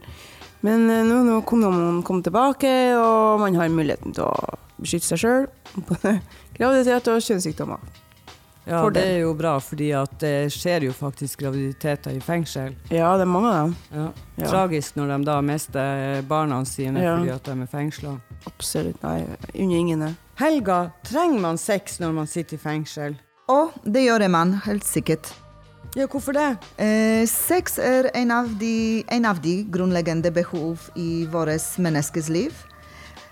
Men 0.67 0.89
uh, 0.91 1.05
nå 1.07 1.21
når 1.29 1.45
kondomene 1.47 2.03
kom 2.07 2.19
tilbake, 2.25 2.73
og 2.99 3.39
man 3.45 3.55
har 3.55 3.71
muligheten 3.71 4.17
til 4.17 4.27
å 4.27 4.59
beskytte 4.77 5.13
seg 5.13 5.23
sjøl 5.23 5.47
graviditet 6.57 7.07
og 7.13 7.23
kjønnssykdommer. 7.23 8.06
Ja, 8.67 8.81
For 8.83 8.91
det 8.91 9.03
er 9.07 9.19
jo 9.21 9.33
bra, 9.33 9.53
fordi 9.63 9.91
at 9.95 10.17
det 10.19 10.51
skjer 10.51 10.83
jo 10.89 10.91
faktisk 10.91 11.39
graviditeter 11.39 12.11
i 12.17 12.19
fengsel. 12.19 12.73
Ja, 12.91 13.13
det 13.15 13.23
er 13.23 13.31
mange 13.31 13.47
av 13.53 13.59
dem. 13.61 13.75
Ja. 13.93 14.07
Ja. 14.41 14.49
Tragisk 14.51 14.97
når 14.99 15.13
de 15.13 15.19
da 15.29 15.37
mister 15.41 16.21
barna 16.27 16.59
sine 16.67 16.99
Ja. 17.01 17.15
fordi 17.17 17.31
at 17.31 17.43
de 17.47 17.55
er 17.63 17.71
fengsla. 17.71 18.17
Absolutt. 18.45 19.01
Nei, 19.03 19.21
under 19.55 19.77
ingen. 19.77 20.17
Helga, 20.35 20.91
trenger 21.03 21.39
man 21.39 21.57
sex 21.57 21.99
når 21.99 22.13
man 22.13 22.27
sitter 22.27 22.55
i 22.55 22.59
fengsel? 22.61 23.15
Å, 23.47 23.69
det 23.85 24.03
gjør 24.03 24.27
man 24.29 24.57
helt 24.67 24.83
sikkert. 24.83 25.31
Ja, 25.95 26.05
hvorfor 26.05 26.33
det? 26.35 26.57
Eh, 26.77 27.23
sex 27.25 27.79
er 27.79 28.11
en 28.13 28.31
av, 28.31 28.49
de, 28.59 29.03
en 29.07 29.25
av 29.25 29.39
de 29.41 29.63
grunnleggende 29.71 30.29
behov 30.35 30.89
i 30.99 31.25
vårt 31.31 31.79
menneskes 31.79 32.27
liv. 32.29 32.53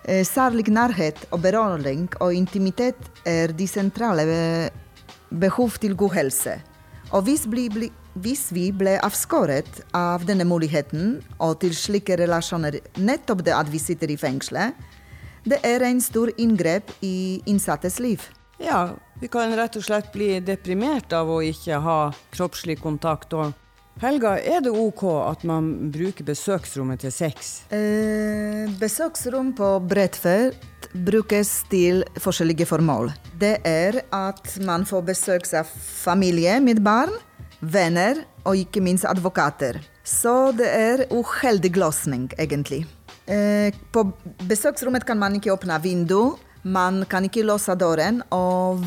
Eh, 0.06 0.24
særlig 0.24 0.70
nærhet 0.72 1.26
og 1.32 1.42
berøring 1.44 2.08
og 2.22 2.34
intimitet 2.34 2.96
er 3.26 3.52
de 3.52 3.68
sentrale 3.68 4.24
eh, 4.24 4.70
behov 5.30 5.80
til 5.82 5.96
god 5.98 6.16
helse. 6.16 6.60
Og 7.14 7.26
hvis, 7.28 7.46
bli, 7.50 7.68
bli, 7.70 7.90
hvis 8.20 8.50
vi 8.56 8.70
ble 8.76 8.98
avskåret 9.06 9.84
av 9.96 10.26
denne 10.28 10.48
muligheten 10.48 11.20
og 11.38 11.60
til 11.62 11.76
slike 11.78 12.18
relasjoner 12.20 12.80
nettopp 12.98 13.46
det 13.46 13.54
at 13.56 13.70
vi 13.72 13.82
sitter 13.82 14.12
i 14.12 14.18
fengselet, 14.20 14.74
det 15.46 15.60
er 15.68 15.86
en 15.86 16.02
stor 16.02 16.32
inngrep 16.42 16.90
i 17.06 17.42
innsattes 17.46 18.00
liv. 18.02 18.24
Ja, 18.58 18.96
vi 19.20 19.30
kan 19.30 19.54
rett 19.54 19.76
og 19.78 19.84
slett 19.86 20.10
bli 20.16 20.40
deprimert 20.42 21.14
av 21.14 21.30
å 21.30 21.42
ikke 21.46 21.78
ha 21.84 22.00
kroppslig 22.34 22.80
kontakt. 22.82 23.36
Og 23.38 23.54
Helga, 24.02 24.34
er 24.40 24.64
det 24.66 24.74
OK 24.76 25.06
at 25.22 25.46
man 25.48 25.92
bruker 25.94 26.26
besøksrommet 26.28 27.04
til 27.06 27.14
sex? 27.16 27.62
Eh, 27.72 28.66
besøksrom 28.80 29.54
på 29.56 29.70
Bredtvet 29.88 30.58
brukes 30.96 31.64
til 31.72 32.04
forskjellige 32.22 32.68
formål. 32.70 33.12
Det 33.40 33.60
er 33.68 34.02
at 34.16 34.56
man 34.64 34.86
får 34.88 35.06
besøk 35.12 35.50
av 35.58 35.70
familie 35.76 36.60
med 36.64 36.82
barn, 36.86 37.12
venner 37.60 38.24
og 38.46 38.60
ikke 38.60 38.84
minst 38.84 39.08
advokater. 39.10 39.82
Så 40.06 40.54
det 40.56 40.70
er 40.70 41.06
uheldig 41.10 41.74
løsning, 41.76 42.30
egentlig. 42.38 42.86
Eh, 43.26 43.74
på 43.92 44.06
besøksrommet 44.46 45.06
kan 45.06 45.20
man 45.20 45.36
ikke 45.36 45.54
åpne 45.56 45.80
vindu, 45.82 46.38
man 46.64 47.04
kan 47.10 47.26
ikke 47.26 47.46
låse 47.46 47.74
døren, 47.78 48.22
og 48.34 48.86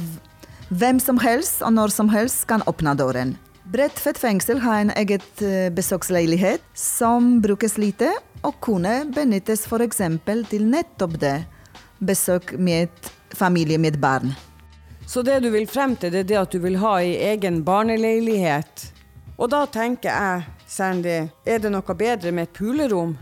hvem 0.70 1.00
som 1.02 1.18
helst 1.18 1.62
og 1.62 1.74
når 1.74 1.94
som 1.94 2.10
helst 2.12 2.46
kan 2.50 2.62
åpne 2.70 2.94
døren. 2.98 3.36
Bredtvet 3.68 4.16
fengsel 4.16 4.62
har 4.64 4.80
en 4.80 4.94
eget 4.96 5.42
eh, 5.44 5.68
besøksleilighet 5.74 6.62
som 6.78 7.36
brukes 7.44 7.76
lite, 7.78 8.14
og 8.46 8.54
kunne 8.62 9.02
benyttes 9.12 9.66
f.eks. 9.66 10.00
til 10.48 10.66
nettopp 10.70 11.18
det. 11.20 11.36
Besøk 12.00 12.52
med 12.58 12.88
familie 13.34 13.78
med 13.78 13.98
barn. 14.00 14.34
Så 15.06 15.22
det 15.24 15.40
du 15.42 15.48
vil 15.50 15.66
frem 15.66 15.96
til, 15.96 16.12
det 16.12 16.20
er 16.20 16.28
det 16.28 16.36
at 16.42 16.52
du 16.52 16.58
vil 16.62 16.76
ha 16.82 16.98
i 17.00 17.14
egen 17.32 17.62
barneleilighet. 17.64 18.90
Og 19.38 19.48
da 19.50 19.64
tenker 19.70 20.10
jeg, 20.10 20.44
Sandy, 20.68 21.16
er 21.48 21.58
det 21.62 21.70
noe 21.72 21.94
bedre 21.96 22.32
med 22.34 22.48
et 22.48 22.56
pulerom? 22.58 23.16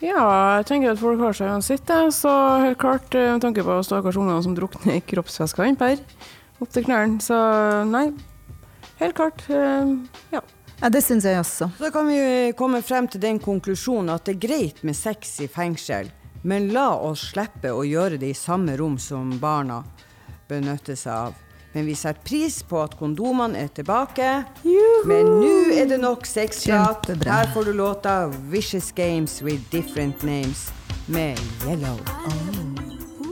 Ja, 0.00 0.56
jeg 0.56 0.66
tenker 0.70 0.94
at 0.94 1.00
folk 1.02 1.20
har 1.20 1.34
seg 1.36 1.50
uansett, 1.52 1.82
sitte 1.82 1.96
Så 2.16 2.30
helt 2.62 2.78
klart, 2.80 3.14
eh, 3.14 3.34
med 3.34 3.42
tanke 3.44 3.62
på 3.66 3.74
stakkars 3.84 4.16
ungene 4.16 4.40
som 4.42 4.54
drukner 4.56 4.96
i 4.96 5.02
kroppsvæska 5.04 5.66
innpå 5.68 5.90
her, 5.90 6.00
opp 6.60 6.70
til 6.72 6.86
knærne. 6.86 7.20
Så 7.20 7.36
nei, 7.90 8.06
helt 9.02 9.14
klart. 9.14 9.44
eh, 9.50 9.96
Ja. 10.32 10.40
Ja, 10.80 10.88
det 10.88 11.02
syns 11.04 11.24
jeg 11.24 11.36
også. 11.36 11.68
Så 11.76 11.84
da 11.84 11.90
kan 11.90 12.06
vi 12.08 12.52
komme 12.56 12.80
frem 12.82 13.06
til 13.06 13.20
den 13.20 13.38
konklusjonen 13.38 14.14
at 14.14 14.24
det 14.24 14.36
er 14.38 14.48
greit 14.48 14.82
med 14.82 14.96
sex 14.96 15.40
i 15.44 15.46
fengsel, 15.46 16.08
men 16.42 16.70
la 16.72 16.88
oss 16.96 17.30
slippe 17.32 17.72
å 17.74 17.84
gjøre 17.84 18.18
det 18.20 18.30
i 18.32 18.36
samme 18.38 18.76
rom 18.80 18.98
som 18.98 19.38
barna 19.40 19.82
benytter 20.48 20.96
seg 20.98 21.12
av. 21.12 21.34
Men 21.72 21.86
vi 21.86 21.94
setter 21.94 22.24
pris 22.26 22.62
på 22.66 22.80
at 22.82 22.96
kondomene 22.98 23.60
er 23.62 23.68
tilbake. 23.70 24.30
Men 25.06 25.28
nå 25.38 25.52
er 25.76 25.86
det 25.92 26.00
nok 26.02 26.26
sexprat. 26.26 27.06
Her 27.22 27.46
får 27.54 27.64
du 27.70 27.72
låta 27.72 28.26
'Vicious 28.26 28.90
Games 28.92 29.42
with 29.42 29.62
Different 29.70 30.22
Names' 30.22 30.70
med 31.06 31.38
Yellow. 31.66 31.98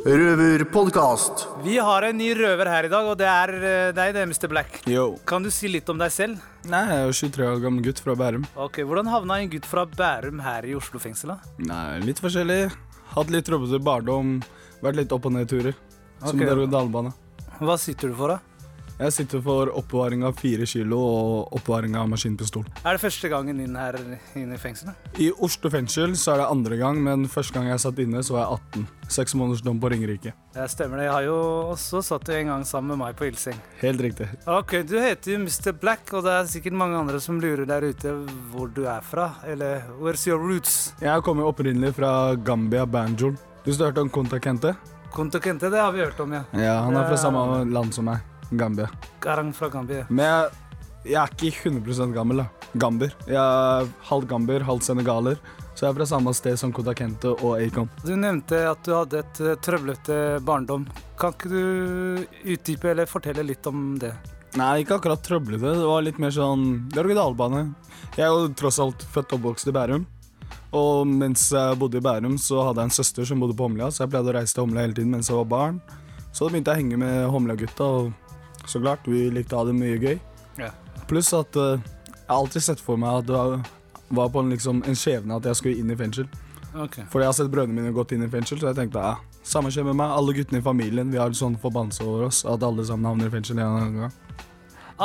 Røverpodkast. 0.06 1.48
Vi 1.64 1.78
har 1.78 2.02
en 2.02 2.16
ny 2.18 2.30
røver 2.34 2.66
her 2.70 2.86
i 2.86 2.88
dag, 2.88 3.06
og 3.10 3.18
det 3.18 3.26
er 3.26 3.50
eh, 3.58 3.90
deg, 3.92 4.14
det, 4.14 4.22
Mr. 4.30 4.46
Black. 4.48 4.78
Yo. 4.86 5.18
Kan 5.28 5.42
du 5.42 5.50
si 5.52 5.68
litt 5.68 5.88
om 5.90 5.98
deg 6.00 6.12
selv? 6.14 6.38
Nei, 6.70 6.84
jeg 6.88 7.08
er 7.08 7.18
23 7.18 7.48
år 7.50 7.60
gammel 7.64 7.84
gutt 7.84 8.00
fra 8.04 8.14
Bærum. 8.18 8.46
Ok, 8.56 8.80
Hvordan 8.86 9.10
havna 9.10 9.40
en 9.42 9.50
gutt 9.52 9.66
fra 9.68 9.84
Bærum 9.84 10.40
her 10.44 10.64
i 10.64 10.74
Oslo 10.78 11.02
fengsel? 11.02 11.34
da? 11.34 11.38
Nei, 11.58 11.98
litt 12.06 12.22
forskjellig. 12.22 12.70
Hatt 13.18 13.30
litt 13.34 13.48
trøbbete 13.48 13.80
barndom. 13.82 14.36
Vært 14.82 14.94
litt 15.00 15.10
opp- 15.14 15.26
og 15.26 15.32
nedturer. 15.34 15.74
Som 16.22 16.38
Ok. 16.38 16.44
berg-og-dal-bane. 16.46 17.12
Hva 17.58 17.74
sitter 17.78 18.08
du 18.12 18.14
for, 18.14 18.28
da? 18.28 18.38
Jeg 18.98 19.12
sitter 19.14 19.38
for 19.38 19.70
oppbevaring 19.78 20.24
av 20.26 20.32
fire 20.40 20.64
kilo 20.66 20.96
og 20.98 21.52
oppbevaring 21.54 21.92
av 21.94 22.08
maskinpistol. 22.10 22.64
Er 22.82 22.96
det 22.96 23.02
første 23.04 23.28
gangen 23.30 23.60
inn 23.62 23.76
her 23.78 23.94
inne 24.34 24.56
i 24.56 24.58
fengselet? 24.58 24.96
I 25.22 25.28
Oslo 25.38 25.70
fengsel 25.70 26.16
så 26.18 26.32
er 26.32 26.40
det 26.42 26.46
andre 26.50 26.78
gang, 26.80 26.98
men 27.04 27.28
første 27.30 27.54
gang 27.54 27.68
jeg 27.70 27.78
satt 27.84 28.00
inne, 28.02 28.24
så 28.26 28.34
var 28.34 28.40
jeg 28.48 28.56
18. 28.82 28.88
Seks 29.18 29.36
måneders 29.38 29.62
dom 29.62 29.78
på 29.78 29.92
Ringerike. 29.92 30.32
Ja, 30.56 30.66
stemmer 30.66 30.98
det. 30.98 31.04
Jeg 31.06 31.14
har 31.14 31.26
jo 31.28 31.36
også 31.76 32.00
satt 32.08 32.26
en 32.34 32.50
gang 32.50 32.64
sammen 32.66 32.90
med 32.96 33.04
meg 33.04 33.14
på 33.20 33.28
ildseng. 33.28 33.60
Helt 33.84 34.02
riktig. 34.02 34.26
Ok, 34.50 34.74
Du 34.88 34.96
heter 34.98 35.36
jo 35.36 35.38
Mr. 35.44 35.70
Black, 35.78 36.10
og 36.18 36.26
det 36.26 36.32
er 36.34 36.50
sikkert 36.50 36.74
mange 36.80 36.98
andre 36.98 37.20
som 37.22 37.38
lurer 37.38 37.68
der 37.70 37.86
ute 37.86 38.16
hvor 38.50 38.66
du 38.74 38.82
er 38.90 39.04
fra. 39.06 39.28
Eller 39.46 39.86
where's 40.00 40.26
your 40.26 40.42
roots? 40.42 40.90
Jeg 41.00 41.22
kommer 41.22 41.46
opprinnelig 41.46 41.94
fra 42.00 42.34
Gambia, 42.34 42.82
Banjul. 42.84 43.38
Hvis 43.62 43.78
du 43.78 43.84
har 43.86 43.92
hørt 43.92 44.02
om 44.02 44.10
Konta 44.10 44.40
Kente? 44.42 44.74
Konta 45.14 45.38
Kente, 45.38 45.70
det 45.70 45.78
har 45.78 45.94
vi 45.94 46.02
hørt 46.02 46.18
om, 46.20 46.34
ja. 46.34 46.42
Ja, 46.58 46.80
han 46.82 46.98
er 46.98 47.06
fra 47.12 47.16
samme 47.20 47.62
land 47.70 47.94
som 47.94 48.10
meg. 48.10 48.26
Gambia. 48.50 48.88
Garang 49.20 49.52
fra 49.52 49.68
Gambia. 49.72 50.06
Men 50.08 50.24
jeg, 50.24 50.50
jeg 51.12 51.20
er 51.22 51.34
ikke 51.50 51.70
100 51.70 52.12
gammel, 52.16 52.44
da. 52.44 52.48
Gamber. 52.76 53.12
Jeg 53.26 53.38
er 53.40 53.88
halvt 54.10 54.28
gamber, 54.28 54.64
halvt 54.68 54.90
senegaler. 54.90 55.38
Så 55.72 55.86
jeg 55.86 55.92
er 55.92 55.98
fra 56.00 56.06
samme 56.10 56.32
sted 56.34 56.58
som 56.58 56.72
Konta 56.74 56.92
Kente 56.96 57.30
og 57.32 57.60
Acon. 57.62 57.88
Du 58.02 58.12
nevnte 58.18 58.58
at 58.66 58.80
du 58.84 58.92
hadde 58.96 59.20
et 59.22 59.40
eh, 59.44 59.54
trøblete 59.62 60.16
barndom. 60.44 60.88
Kan 61.20 61.36
ikke 61.36 61.52
du 61.52 62.24
utdype 62.54 62.90
eller 62.92 63.08
fortelle 63.08 63.44
litt 63.46 63.66
om 63.70 63.92
det? 64.02 64.10
Nei, 64.58 64.80
ikke 64.82 64.98
akkurat 64.98 65.22
trøblete. 65.22 65.76
Det 65.78 65.86
var 65.86 66.02
litt 66.02 66.18
mer 66.18 66.34
sånn 66.34 66.66
berg-og-dal-bane. 66.94 67.68
Jeg 68.16 68.26
er 68.26 68.32
jo 68.34 68.50
tross 68.58 68.80
alt 68.82 69.04
født 69.14 69.36
og 69.36 69.38
oppvokst 69.38 69.70
i 69.70 69.76
Bærum. 69.76 70.06
Og 70.76 71.06
mens 71.08 71.46
jeg 71.54 71.78
bodde 71.80 72.00
i 72.00 72.04
Bærum, 72.04 72.36
så 72.42 72.66
hadde 72.66 72.82
jeg 72.82 72.90
en 72.90 72.98
søster 72.98 73.28
som 73.28 73.40
bodde 73.40 73.56
på 73.56 73.68
Homlia, 73.68 73.88
så 73.88 74.02
jeg 74.04 74.12
pleide 74.12 74.32
å 74.32 74.36
reise 74.36 74.56
til 74.56 74.66
Homlia 74.66 74.84
hele 74.84 74.96
tiden 74.98 75.14
mens 75.14 75.30
jeg 75.30 75.38
var 75.38 75.48
barn. 75.48 75.78
Så 76.32 76.44
da 76.44 76.52
begynte 76.52 76.74
jeg 76.74 76.76
å 76.76 76.82
henge 76.82 76.98
med 77.00 77.20
Homlia-gutta, 77.32 77.86
og 77.86 78.27
så 78.68 78.80
klart, 78.82 79.06
vi 79.08 79.28
likte 79.32 79.56
å 79.56 79.62
ha 79.62 79.68
det 79.68 79.76
mye 79.76 79.96
gøy. 79.96 80.18
Ja. 80.60 80.72
Pluss 81.08 81.32
at 81.36 81.56
eh, 81.56 81.80
jeg 82.18 82.28
har 82.28 82.42
alltid 82.42 82.64
sett 82.66 82.82
for 82.84 83.00
meg 83.00 83.22
at 83.22 83.28
det 83.28 83.36
var, 83.38 83.62
var 84.20 84.30
på 84.34 84.44
en, 84.44 84.52
liksom, 84.52 84.82
en 84.84 84.98
skjebne 84.98 85.38
at 85.38 85.48
jeg 85.48 85.60
skulle 85.60 85.80
inn 85.80 85.92
i 85.94 85.96
fengsel. 85.98 86.28
Okay. 86.74 87.06
Fordi 87.08 87.24
jeg 87.24 87.32
har 87.32 87.36
sett 87.38 87.50
brødrene 87.52 87.80
mine 87.80 87.94
gått 87.96 88.12
inn 88.12 88.26
i 88.26 88.30
fengsel, 88.30 88.60
så 88.60 88.70
jeg 88.70 88.76
tenkte 88.76 89.02
ja, 89.02 89.14
samme 89.48 89.72
skjer 89.72 89.88
med 89.88 89.96
meg. 89.98 90.12
Alle 90.12 90.34
guttene 90.36 90.60
i 90.60 90.64
familien, 90.64 91.12
vi 91.12 91.20
har 91.20 91.32
sånn 91.36 91.56
forbannelse 91.60 92.04
over 92.04 92.26
oss 92.28 92.44
at 92.44 92.64
alle 92.66 92.84
sammen 92.84 93.08
havner 93.08 93.30
i 93.30 93.34
fengsel 93.38 93.58
en 93.58 93.64
eller 93.64 93.86
annen 93.86 94.02
gang. 94.04 94.44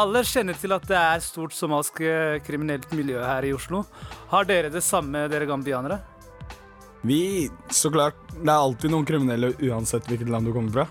Alle 0.04 0.24
kjenner 0.26 0.58
til 0.58 0.74
at 0.74 0.88
det 0.90 0.98
er 0.98 1.22
stort 1.22 1.54
somalisk 1.54 2.02
eh, 2.02 2.40
kriminelt 2.44 2.90
miljø 2.98 3.22
her 3.22 3.46
i 3.46 3.54
Oslo. 3.54 3.84
Har 4.32 4.50
dere 4.50 4.74
det 4.74 4.82
samme, 4.84 5.28
dere 5.30 5.48
gambianere? 5.48 6.00
Vi, 7.06 7.50
så 7.70 7.92
klart, 7.94 8.18
det 8.34 8.48
er 8.48 8.58
alltid 8.58 8.92
noen 8.92 9.06
kriminelle 9.06 9.52
uansett 9.68 10.08
hvilket 10.10 10.32
land 10.34 10.48
du 10.48 10.54
kommer 10.56 10.74
fra. 10.74 10.86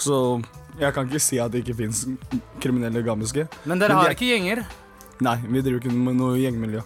Så 0.00 0.40
jeg 0.78 0.94
kan 0.94 1.08
ikke 1.08 1.20
si 1.20 1.38
at 1.42 1.52
det 1.52 1.64
ikke 1.64 1.76
fins 1.76 2.04
kriminelle 2.62 3.02
gambiske. 3.06 3.48
Men 3.66 3.78
dere 3.78 3.94
vi 3.96 4.00
har 4.02 4.10
er- 4.12 4.16
ikke 4.16 4.30
gjenger? 4.32 4.64
Nei, 5.20 5.36
vi 5.48 5.62
driver 5.62 5.80
ikke 5.82 5.92
med 5.96 6.16
noe 6.16 6.36
gjengmiljø. 6.38 6.82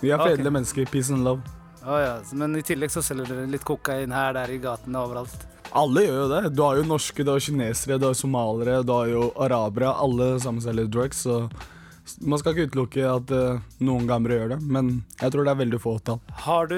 Vi 0.00 0.10
er 0.10 0.18
Ok. 0.18 0.26
fredelige 0.28 0.52
mennesker. 0.52 0.86
Peace 0.90 1.10
and 1.12 1.24
love. 1.24 1.42
Å 1.86 1.98
ja, 2.02 2.14
men 2.34 2.56
i 2.56 2.62
tillegg 2.62 2.90
så 2.90 3.02
selger 3.02 3.28
dere 3.28 3.46
litt 3.46 3.64
kokain 3.64 4.10
her, 4.12 4.32
der 4.32 4.50
i 4.50 4.58
gatene 4.58 4.96
overalt. 4.98 5.46
Alle 5.72 6.00
gjør 6.06 6.18
jo 6.22 6.28
det. 6.32 6.54
Du 6.56 6.62
har 6.62 6.76
jo 6.76 6.82
norske, 6.84 7.24
du 7.24 7.30
har 7.30 7.38
kinesere, 7.38 7.98
du 8.00 8.06
har 8.06 8.14
somaliere, 8.14 8.84
du 8.84 8.92
har 8.92 9.06
jo 9.06 9.30
arabere. 9.36 9.92
Alle 9.94 10.40
sammen 10.40 10.60
selger 10.62 10.88
drugs, 10.90 11.22
så 11.26 11.50
man 12.22 12.38
skal 12.38 12.54
ikke 12.54 12.70
utelukke 12.70 13.04
at 13.16 13.30
eh, 13.34 13.60
noen 13.80 14.06
gamere 14.06 14.38
gjør 14.38 14.48
det. 14.56 14.60
Men 14.62 15.04
jeg 15.20 15.32
tror 15.32 15.44
det 15.44 15.52
er 15.54 15.60
veldig 15.64 15.80
få 15.82 15.96
tall. 16.02 16.20
Har 16.46 16.66
du 16.66 16.76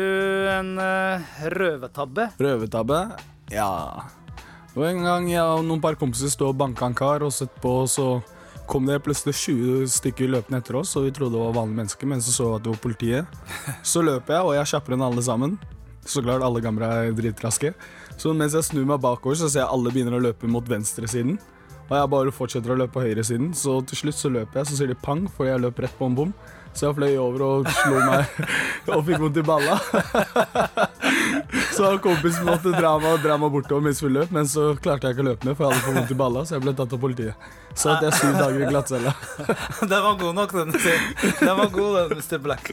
en 0.49 0.79
uh, 0.79 1.21
røvetabbe? 1.57 2.31
Røvertabbe? 2.41 3.01
Ja. 3.51 4.03
Var 4.79 4.93
en 4.93 5.01
gang 5.03 5.25
jeg 5.27 5.43
og 5.43 5.65
noen 5.67 5.81
par 5.83 5.97
kompiser 5.99 6.31
stod 6.31 6.53
og 6.53 6.59
banka 6.61 6.87
en 6.87 6.95
kar 6.95 7.25
og 7.27 7.33
sett 7.35 7.51
på, 7.59 7.73
så 7.91 8.21
kom 8.71 8.85
det 8.87 9.01
plutselig 9.03 9.35
20 9.35 9.89
stykker 9.91 10.31
løpende 10.31 10.61
etter 10.63 10.77
oss, 10.79 10.93
og 10.95 11.09
vi 11.09 11.15
trodde 11.17 11.35
det 11.35 11.41
var 11.43 11.57
vanlige 11.57 11.81
mennesker, 11.81 12.07
men 12.07 12.23
så 12.23 12.35
så 12.37 12.47
vi 12.47 12.59
at 12.61 12.63
det 12.63 12.71
var 12.77 12.85
politiet. 12.85 13.41
Så 13.91 14.05
løper 14.07 14.37
jeg, 14.37 14.45
og 14.45 14.55
jeg 14.55 14.63
er 14.63 14.71
kjappere 14.71 14.95
enn 14.95 15.03
alle 15.09 15.25
sammen. 15.27 15.57
Så 16.07 16.23
klart, 16.23 16.45
alle 16.47 16.63
gamle 16.63 16.87
er 16.87 17.11
dritraske. 17.17 17.73
Så 18.15 18.37
mens 18.39 18.55
jeg 18.55 18.69
snur 18.69 18.87
meg 18.87 19.03
bakover, 19.03 19.41
så 19.41 19.49
ser 19.51 19.65
jeg 19.65 19.73
alle 19.75 19.91
begynner 19.91 20.15
å 20.15 20.23
løpe 20.29 20.47
mot 20.47 20.71
venstresiden. 20.71 21.41
Og 21.89 21.97
jeg 21.97 22.13
bare 22.15 22.37
fortsetter 22.39 22.71
å 22.71 22.79
løpe 22.79 23.01
på 23.01 23.03
høyresiden, 23.09 23.51
så 23.59 23.81
til 23.83 24.05
slutt 24.05 24.21
så 24.21 24.31
løper 24.31 24.61
jeg, 24.61 24.71
så 24.71 24.79
sier 24.79 24.93
de 24.93 25.01
pang, 25.03 25.27
fordi 25.27 25.57
jeg 25.57 25.65
løp 25.65 25.83
rett 25.83 25.99
på 25.99 26.07
en 26.07 26.21
bom. 26.23 26.37
Så 26.79 26.87
jeg 26.87 26.95
fløy 26.95 27.17
over 27.19 27.43
og 27.43 27.69
slo 27.75 27.99
meg 28.07 28.37
og 28.95 29.01
fikk 29.09 29.19
vondt 29.25 29.41
i 29.41 29.43
balla. 29.47 29.79
Så 31.75 31.89
kompisen 32.03 32.47
måtte 32.47 32.71
dra 32.75 32.93
meg, 33.03 33.19
dra 33.23 33.37
meg 33.39 33.51
bortover 33.55 33.85
mens 33.89 34.01
vi 34.03 34.11
løp, 34.11 34.31
men 34.35 34.47
så 34.51 34.69
klarte 34.83 35.09
jeg 35.11 35.17
ikke 35.17 35.25
å 35.25 35.29
løpe 35.31 35.49
med, 35.49 35.57
for 35.59 35.67
jeg 35.67 35.75
hadde 35.75 35.87
fått 35.87 35.99
vondt 35.99 36.13
i 36.15 36.19
balla, 36.19 36.45
så 36.47 36.57
jeg 36.57 36.65
ble 36.65 36.75
tatt 36.79 36.95
av 36.97 37.01
politiet. 37.03 37.49
Så 37.79 37.91
at 37.95 38.03
jeg 38.07 38.13
er 38.13 38.19
syv 38.19 38.39
dager 38.39 38.63
i 38.65 38.71
glattcella. 38.71 39.15
den 39.93 40.05
var 40.07 40.19
god 40.23 40.39
nok, 40.41 40.55
den. 40.59 40.75
Den 40.75 41.55
var 41.63 41.73
god, 41.75 41.99
den, 41.99 42.19
Mr. 42.23 42.39
Black. 42.43 42.73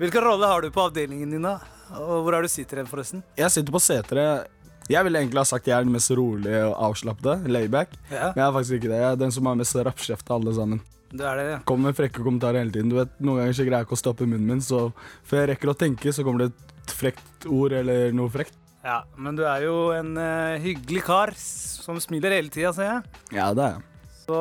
Hvilken 0.00 0.24
rolle 0.28 0.52
har 0.52 0.64
du 0.64 0.70
på 0.72 0.84
avdelingen 0.88 1.32
din, 1.36 1.44
da? 1.48 1.56
Og 2.00 2.24
hvor 2.26 2.36
er 2.36 2.44
du 2.46 2.50
sitter 2.52 2.80
hen, 2.82 2.88
forresten? 2.90 3.24
Jeg 3.38 3.52
sitter 3.54 3.72
på 3.76 3.80
seteret. 3.84 4.52
Jeg 4.88 5.02
ville 5.02 5.18
egentlig 5.18 5.40
ha 5.42 5.46
sagt 5.48 5.66
jeg 5.66 5.74
er 5.74 5.86
den 5.86 5.94
mest 5.96 6.12
rolige 6.14 6.60
og 6.68 6.76
avslappede, 6.90 7.40
layback, 7.50 7.96
Ja. 8.12 8.28
men 8.30 8.38
jeg 8.38 8.44
er 8.46 8.52
faktisk 8.60 8.76
ikke 8.78 8.92
det. 8.92 9.00
Jeg 9.02 9.08
er 9.12 9.24
den 9.24 9.32
som 9.34 9.48
har 9.50 9.56
mest 9.58 9.74
rappkjeft 9.88 10.30
av 10.30 10.38
alle 10.40 10.54
sammen. 10.54 10.84
Du 11.16 11.24
er 11.26 11.40
det, 11.40 11.46
ja. 11.50 11.58
Kommer 11.68 11.90
med 11.90 11.98
frekke 11.98 12.22
kommentarer 12.22 12.62
hele 12.62 12.74
tiden. 12.74 12.92
Du 12.92 12.98
vet, 12.98 13.12
Noen 13.20 13.42
ganger 13.42 13.56
så 13.56 13.66
greier 13.66 13.82
jeg 13.82 13.88
ikke 13.88 13.98
å 13.98 14.02
stoppe 14.04 14.28
munnen 14.28 14.46
min, 14.50 14.62
så 14.64 14.88
før 15.26 15.42
jeg 15.42 15.50
rekker 15.54 15.72
å 15.72 15.78
tenke, 15.78 16.12
så 16.14 16.24
kommer 16.26 16.46
det 16.46 16.52
et 16.52 16.94
frekt 16.96 17.46
ord 17.50 17.74
eller 17.76 18.14
noe 18.16 18.32
frekt. 18.32 18.56
Ja, 18.86 19.00
Men 19.18 19.34
du 19.34 19.42
er 19.48 19.64
jo 19.64 19.90
en 19.96 20.12
uh, 20.14 20.54
hyggelig 20.62 21.02
kar 21.08 21.32
som 21.36 21.98
smiler 22.02 22.36
hele 22.36 22.52
tida, 22.54 22.70
ser 22.76 22.86
jeg. 22.86 23.22
Ja, 23.34 23.50
det 23.56 23.64
er 23.64 23.78
jeg. 23.78 24.12
Så 24.26 24.38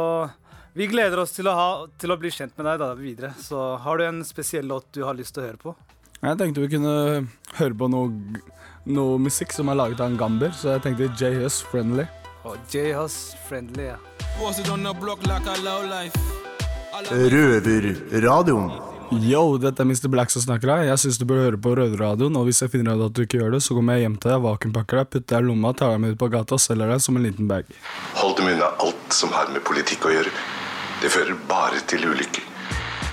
vi 0.77 0.89
gleder 0.91 1.23
oss 1.23 1.33
til 1.33 1.47
å, 1.49 1.55
ha, 1.57 1.69
til 1.97 2.13
å 2.13 2.19
bli 2.19 2.29
kjent 2.33 2.53
med 2.59 2.67
deg 2.69 2.81
da 2.83 2.91
videre. 2.99 3.31
Så 3.41 3.57
har 3.81 3.97
du 3.97 4.05
en 4.05 4.21
spesiell 4.27 4.67
låt 4.69 4.91
du 4.93 5.01
har 5.07 5.17
lyst 5.17 5.33
til 5.33 5.45
å 5.45 5.47
høre 5.47 5.61
på? 5.61 5.75
Jeg 6.21 6.37
tenkte 6.41 6.61
vi 6.61 6.71
kunne 6.75 6.93
høre 7.57 7.77
på 7.77 7.89
noe, 7.89 8.41
noe 8.85 9.17
musikk 9.21 9.53
som 9.55 9.69
er 9.71 9.79
laget 9.81 10.03
av 10.03 10.11
en 10.11 10.19
gamber, 10.19 10.53
så 10.57 10.75
jeg 10.75 10.85
tenkte 10.85 11.09
J.Hus 11.17 11.61
Friendly. 11.71 12.05
Oh, 12.45 12.53
J-Hus 12.69 13.33
Friendly, 13.47 13.89
ja. 13.93 13.99
Røverradioen. 17.03 18.69
Yo, 19.11 19.41
dette 19.61 19.83
er 19.83 19.87
Mr. 19.87 20.07
Black 20.09 20.31
som 20.31 20.41
snakker 20.41 20.71
her. 20.71 20.83
Jeg 20.87 21.01
syns 21.01 21.17
du 21.19 21.25
bør 21.27 21.41
høre 21.43 21.59
på 21.61 21.73
Røverradioen, 21.75 22.35
og 22.39 22.47
hvis 22.47 22.61
jeg 22.63 22.71
finner 22.71 22.95
ut 22.95 23.09
at 23.09 23.15
du 23.17 23.25
ikke 23.25 23.41
gjør 23.41 23.57
det, 23.57 23.61
så 23.65 23.75
kommer 23.75 23.97
jeg 23.97 24.05
hjem 24.05 24.15
til 24.21 24.31
deg, 24.31 24.43
vakuumpakker 24.45 25.01
deg, 25.01 25.09
putter 25.11 25.35
deg 25.35 25.43
i 25.43 25.47
lomma, 25.49 25.73
tar 25.75 25.91
deg 25.91 26.01
med 26.01 26.15
ut 26.15 26.21
på 26.21 26.29
gata 26.31 26.55
og 26.55 26.61
selger 26.63 26.93
deg 26.93 27.03
som 27.03 27.19
en 27.19 27.25
liten 27.27 27.49
bag. 27.49 27.67
Hold 28.21 28.37
dem 28.39 28.47
unna 28.53 28.69
alt 28.85 29.17
som 29.17 29.33
har 29.35 29.51
med 29.51 29.65
politikk 29.67 30.07
å 30.07 30.13
gjøre. 30.15 30.31
Det 31.01 31.11
fører 31.11 31.39
bare 31.49 31.81
til 31.91 32.05
ulykker. 32.07 32.47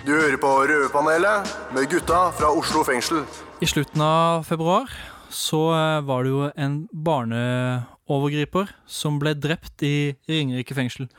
Du 0.07 0.13
hører 0.15 0.39
på 0.43 0.53
Røverpanelet 0.71 1.51
med 1.75 1.91
gutta 1.91 2.21
fra 2.39 2.53
Oslo 2.55 2.85
fengsel. 2.87 3.25
I 3.63 3.71
slutten 3.71 4.03
av 4.07 4.47
februar 4.47 4.91
så 5.33 5.65
eh, 5.75 6.05
var 6.07 6.23
det 6.23 6.33
jo 6.33 6.47
en 6.55 6.79
barneovergriper 6.93 8.71
som 8.87 9.19
ble 9.23 9.35
drept 9.39 9.83
i 9.87 10.15
Ringerike 10.31 10.79
fengsel. 10.79 11.11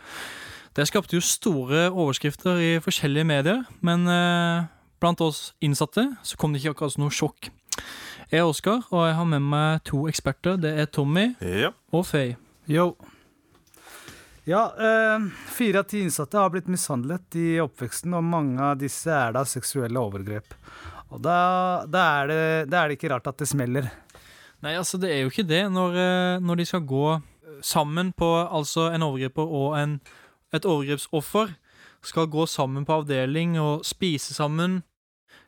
Det 0.73 0.87
skapte 0.89 1.13
jo 1.13 1.21
store 1.21 1.91
overskrifter 1.91 2.57
i 2.57 2.69
forskjellige 2.81 3.27
medier, 3.29 3.59
men 3.85 4.07
eh, 4.09 4.63
blant 4.97 5.21
oss 5.21 5.51
innsatte 5.61 6.07
så 6.25 6.37
kom 6.39 6.53
det 6.53 6.63
ikke 6.63 6.73
akkurat 6.73 6.97
noe 6.97 7.13
sjokk. 7.13 7.51
Jeg 8.31 8.41
er 8.41 8.47
Oskar, 8.49 8.79
og 8.89 9.03
jeg 9.05 9.13
har 9.19 9.27
med 9.29 9.43
meg 9.45 9.83
to 9.85 10.07
eksperter. 10.09 10.57
Det 10.57 10.71
er 10.81 10.87
Tommy 10.89 11.27
og 11.93 12.07
Faye. 12.09 12.39
Yo. 12.65 12.95
Ja, 14.49 14.63
eh, 14.73 15.27
fire 15.53 15.83
av 15.83 15.91
ti 15.91 16.01
innsatte 16.01 16.41
har 16.41 16.49
blitt 16.55 16.71
mishandlet 16.71 17.37
i 17.37 17.59
oppveksten, 17.61 18.15
og 18.17 18.25
mange 18.25 18.57
av 18.71 18.81
disse 18.81 19.13
er 19.13 19.37
da 19.37 19.45
seksuelle 19.45 20.01
overgrep. 20.01 20.57
Og 21.13 21.21
da, 21.21 21.37
da, 21.85 22.07
er 22.23 22.31
det, 22.31 22.41
da 22.73 22.81
er 22.81 22.89
det 22.89 22.97
ikke 22.97 23.13
rart 23.13 23.29
at 23.29 23.45
det 23.45 23.51
smeller. 23.51 23.91
Nei, 24.65 24.73
altså 24.79 24.97
det 24.97 25.13
er 25.13 25.21
jo 25.21 25.29
ikke 25.29 25.45
det. 25.45 25.61
Når, 25.69 26.01
eh, 26.01 26.41
når 26.41 26.63
de 26.63 26.67
skal 26.71 26.81
gå 26.89 27.05
sammen 27.63 28.09
på 28.17 28.27
Altså 28.43 28.89
en 28.91 29.05
overgriper 29.05 29.47
og 29.47 29.77
en, 29.79 29.99
et 30.53 30.65
overgrepsoffer 30.69 31.53
skal 32.03 32.29
gå 32.31 32.45
sammen 32.49 32.85
på 32.85 32.99
avdeling 33.01 33.55
og 33.61 33.85
spise 33.87 34.35
sammen, 34.35 34.81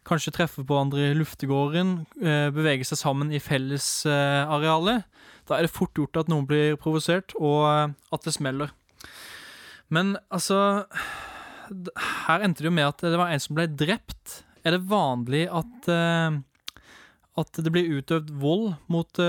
kanskje 0.05 0.33
treffe 0.35 0.63
på 0.63 0.69
hverandre 0.74 1.09
i 1.09 1.17
luftegården, 1.17 1.93
eh, 2.21 2.50
bevege 2.53 2.85
seg 2.88 3.01
sammen 3.01 3.33
i 3.33 3.41
fellesarealet, 3.41 5.05
da 5.50 5.57
er 5.57 5.65
det 5.65 5.74
fort 5.74 5.97
gjort 5.97 6.21
at 6.21 6.31
noen 6.31 6.47
blir 6.50 6.77
provosert, 6.81 7.35
og 7.39 7.65
eh, 7.69 7.95
at 8.13 8.25
det 8.25 8.35
smeller. 8.38 8.74
Men 9.89 10.17
altså 10.33 10.85
Her 12.27 12.43
endte 12.45 12.62
det 12.62 12.69
jo 12.69 12.77
med 12.77 12.85
at 12.85 13.01
det 13.01 13.17
var 13.17 13.31
en 13.33 13.41
som 13.41 13.55
ble 13.57 13.65
drept. 13.65 14.43
Er 14.62 14.75
det 14.75 14.85
vanlig 14.85 15.47
at 15.50 15.89
eh, 15.89 16.38
at 17.35 17.57
det 17.57 17.71
blir 17.74 17.97
utøvd 17.97 18.29
vold 18.39 18.75
mot 18.88 19.19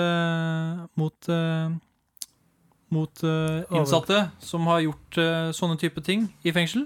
mot 1.01 1.29
mot 2.95 3.23
uh, 3.27 3.65
innsatte 3.75 4.29
som 4.43 4.67
har 4.71 4.85
gjort 4.85 5.19
uh, 5.19 5.49
sånne 5.57 5.79
type 5.81 6.03
ting 6.07 6.29
i 6.47 6.53
fengsel? 6.55 6.85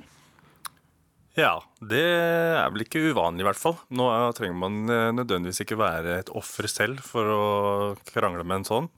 Ja, 1.39 1.61
det 1.79 2.01
er 2.03 2.71
vel 2.75 2.83
ikke 2.87 3.03
uvanlig 3.13 3.45
i 3.45 3.47
hvert 3.47 3.61
fall. 3.61 3.77
Nå 3.95 4.09
er- 4.13 4.33
trenger 4.37 4.57
man 4.59 4.81
eh, 4.91 5.11
nødvendigvis 5.15 5.63
ikke 5.63 5.79
være 5.79 6.17
et 6.19 6.33
offer 6.37 6.67
selv 6.69 6.99
for 7.07 7.31
å 7.33 7.45
krangle 8.11 8.43
med 8.45 8.61
en 8.61 8.67
sånn. 8.67 8.89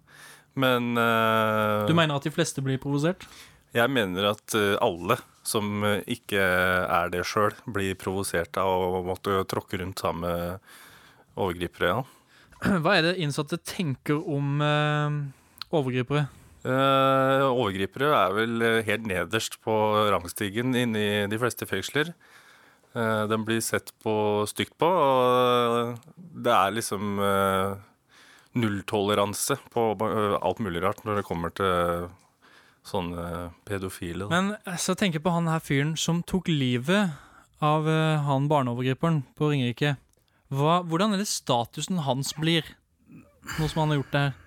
Men 0.58 0.96
uh, 0.96 1.84
Du 1.86 1.92
mener 1.94 2.16
at 2.16 2.24
de 2.26 2.32
fleste 2.32 2.64
blir 2.64 2.80
provosert? 2.82 3.28
Jeg 3.76 3.88
mener 3.92 4.30
at 4.32 4.56
alle 4.84 5.16
som 5.48 5.84
ikke 6.08 6.40
er 6.40 7.12
det 7.12 7.22
sjøl, 7.28 7.54
blir 7.72 7.94
provosert 8.00 8.58
av 8.60 8.68
å 8.98 9.04
måtte 9.06 9.38
tråkke 9.48 9.80
rundt 9.80 10.02
sammen 10.02 10.26
med 10.26 11.38
overgripere. 11.40 11.94
Ja. 11.94 12.76
Hva 12.84 12.98
er 12.98 13.06
det 13.06 13.14
innsatte 13.24 13.60
tenker 13.60 14.18
om 14.20 14.60
overgripere? 15.72 16.26
Eh, 16.62 17.42
overgripere 17.50 18.12
er 18.14 18.34
vel 18.36 18.62
eh, 18.62 18.84
helt 18.86 19.06
nederst 19.10 19.56
på 19.64 19.74
rangstigen 20.14 20.76
inne 20.78 21.00
i 21.00 21.26
de 21.30 21.38
fleste 21.42 21.66
fengsler. 21.66 22.12
Eh, 22.94 23.22
den 23.26 23.42
blir 23.46 23.58
sett 23.64 23.90
på 24.04 24.14
stygt 24.46 24.76
på, 24.78 24.86
og 24.86 25.98
det 26.14 26.54
er 26.54 26.76
liksom 26.76 27.18
nulltoleranse 28.52 29.56
på 29.72 29.86
alt 30.04 30.60
mulig 30.60 30.82
rart 30.84 31.00
når 31.06 31.18
det 31.18 31.26
kommer 31.26 31.54
til 31.56 32.10
sånne 32.86 33.50
pedofile. 33.66 34.28
Men 34.30 34.52
så 34.78 34.94
tenker 34.98 35.18
jeg 35.18 35.24
på 35.24 35.34
han 35.34 35.50
her 35.50 35.62
fyren 35.62 35.96
som 35.98 36.20
tok 36.22 36.50
livet 36.52 37.16
av 37.62 37.88
han 38.26 38.48
barneovergriperen 38.50 39.22
på 39.38 39.50
Ringerike. 39.54 39.96
Hva, 40.52 40.82
hvordan 40.84 41.14
er 41.14 41.22
det 41.22 41.30
statusen 41.30 42.02
hans 42.04 42.34
blir, 42.36 42.66
nå 43.56 43.70
som 43.70 43.86
han 43.86 43.94
har 43.94 44.02
gjort 44.02 44.14
det 44.14 44.24
her? 44.26 44.41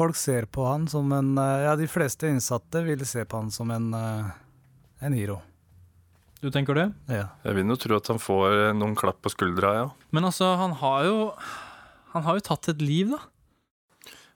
Folk 0.00 0.16
ser 0.16 0.46
på 0.48 0.64
han 0.64 0.86
som 0.88 1.10
en 1.12 1.34
eh, 1.36 1.66
Ja, 1.66 1.76
de 1.76 1.88
fleste 1.90 2.30
innsatte 2.30 2.80
vil 2.86 3.02
se 3.04 3.26
på 3.28 3.36
han 3.36 3.50
som 3.52 3.68
en, 3.74 3.90
eh, 3.92 4.30
en 5.04 5.16
hero. 5.16 5.42
Du 6.40 6.48
tenker 6.48 6.78
det? 6.78 6.86
Ja. 7.12 7.26
Jeg 7.44 7.58
vil 7.58 7.68
jo 7.68 7.76
tro 7.82 7.98
at 7.98 8.08
han 8.08 8.22
får 8.22 8.46
eh, 8.54 8.70
noen 8.78 8.96
klapp 8.96 9.18
på 9.20 9.32
skuldra, 9.34 9.74
ja. 9.76 9.90
Men 10.16 10.24
altså, 10.30 10.54
han 10.56 10.72
har 10.80 11.04
jo 11.04 11.18
Han 12.14 12.24
har 12.26 12.38
jo 12.38 12.46
tatt 12.48 12.70
et 12.72 12.80
liv, 12.82 13.12
da. 13.12 13.20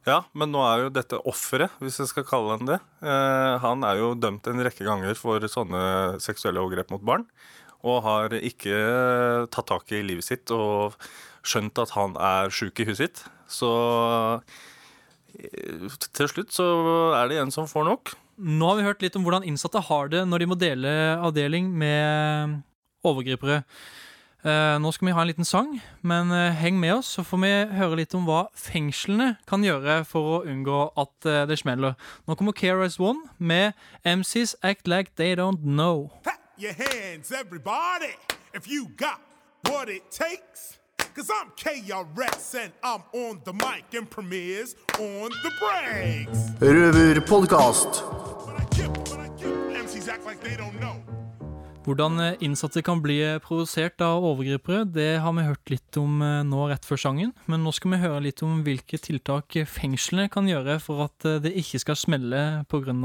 Ja, 0.04 0.18
men 0.36 0.52
nå 0.52 0.60
er 0.68 0.84
jo 0.84 0.92
dette 0.92 1.18
offeret, 1.26 1.72
hvis 1.80 1.96
jeg 1.98 2.10
skal 2.10 2.26
kalle 2.28 2.58
han 2.58 2.68
det. 2.68 2.76
Eh, 3.02 3.54
han 3.64 3.86
er 3.88 4.02
jo 4.02 4.12
dømt 4.14 4.46
en 4.46 4.60
rekke 4.62 4.84
ganger 4.84 5.16
for 5.16 5.40
sånne 5.48 6.20
seksuelle 6.22 6.60
overgrep 6.60 6.92
mot 6.92 7.02
barn. 7.02 7.24
Og 7.82 8.04
har 8.04 8.36
ikke 8.36 8.76
tatt 9.48 9.72
tak 9.72 9.96
i 9.96 10.04
livet 10.04 10.28
sitt 10.28 10.52
og 10.54 10.94
skjønt 11.44 11.80
at 11.80 11.96
han 11.96 12.14
er 12.20 12.52
sjuk 12.52 12.84
i 12.84 12.86
huet 12.86 13.00
sitt. 13.00 13.24
Så 13.48 13.72
til 16.14 16.30
slutt 16.30 16.54
så 16.54 16.66
er 17.18 17.30
det 17.30 17.40
en 17.42 17.52
som 17.54 17.68
får 17.70 17.88
nok. 17.88 18.14
Nå 18.38 18.70
har 18.70 18.78
vi 18.78 18.86
hørt 18.86 19.02
litt 19.04 19.16
om 19.18 19.26
hvordan 19.26 19.46
innsatte 19.46 19.82
har 19.88 20.08
det 20.10 20.24
når 20.26 20.42
de 20.42 20.48
må 20.50 20.56
dele 20.58 20.94
avdeling 21.22 21.68
med 21.70 22.58
overgripere. 23.06 23.62
Eh, 24.44 24.76
nå 24.76 24.90
skal 24.92 25.08
vi 25.08 25.12
ha 25.16 25.22
en 25.22 25.28
liten 25.30 25.46
sang, 25.48 25.70
men 26.04 26.28
eh, 26.34 26.52
heng 26.60 26.76
med 26.76 26.98
oss, 26.98 27.14
så 27.16 27.22
får 27.24 27.40
vi 27.40 27.52
høre 27.78 27.96
litt 28.02 28.12
om 28.16 28.26
hva 28.28 28.42
fengslene 28.52 29.38
kan 29.48 29.64
gjøre 29.64 30.02
for 30.04 30.34
å 30.34 30.42
unngå 30.44 30.82
at 31.00 31.28
eh, 31.30 31.46
det 31.48 31.56
smeller. 31.62 31.96
Nå 32.28 32.36
kommer 32.36 32.52
KRS-One 32.52 33.30
med 33.38 33.72
MCs 34.04 34.58
Act 34.60 34.90
Like 34.90 35.16
They 35.16 35.32
Don't 35.32 35.64
Know. 35.64 36.10
your 36.56 36.74
hands, 36.74 37.32
everybody, 37.32 38.14
if 38.52 38.68
you 38.68 38.88
got 38.96 39.20
what 39.70 39.88
it 39.88 40.10
takes. 40.10 40.78
Cause 41.14 41.30
I'm 41.30 41.52
KRS 41.54 42.56
and 42.58 42.72
I'm 42.82 43.02
on 43.12 43.40
the 43.44 43.52
mic 43.52 43.94
and 43.94 44.10
premieres 44.10 44.74
on 44.98 45.30
the 45.30 45.50
breaks. 45.62 46.38
Røverpodkast. 46.58 48.02
MCs 49.70 50.08
act 50.08 50.26
like 50.26 50.40
they 50.42 50.56
don't 50.56 50.74
know. 50.80 50.98
Hvordan 51.86 52.18
eh, 52.18 52.34
innsatte 52.42 52.82
kan 52.82 52.98
bli 53.02 53.20
eh, 53.22 53.38
provosert 53.38 54.02
av 54.02 54.26
overgripere, 54.26 54.82
det 54.90 55.20
har 55.22 55.36
vi 55.38 55.46
hørt 55.46 55.70
litt 55.70 56.00
om 56.02 56.18
eh, 56.18 56.42
nå 56.42 56.66
rett 56.72 56.82
før 56.82 56.98
sangen. 57.04 57.30
Men 57.46 57.62
nå 57.62 57.70
skal 57.78 57.94
vi 57.94 58.02
høre 58.02 58.26
litt 58.26 58.42
om 58.42 58.64
hvilke 58.66 58.98
tiltak 58.98 59.54
fengslene 59.70 60.26
kan 60.26 60.50
gjøre 60.50 60.80
for 60.82 61.06
at 61.06 61.30
det 61.46 61.54
ikke 61.62 61.84
skal 61.84 62.00
smelle 62.00 62.44
pga. 62.66 62.98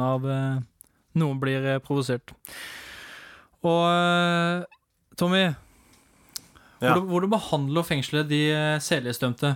Noen 1.14 1.46
blir 1.46 1.76
provosert. 1.86 2.34
Og 3.62 4.66
Tommy, 5.20 5.52
Ja. 6.80 6.94
hvordan, 6.94 7.08
hvordan 7.12 7.32
behandler 7.34 7.88
fengselet 7.88 8.30
de 8.30 8.44
eh, 8.56 8.82
sedelighetsdømte? 8.84 9.56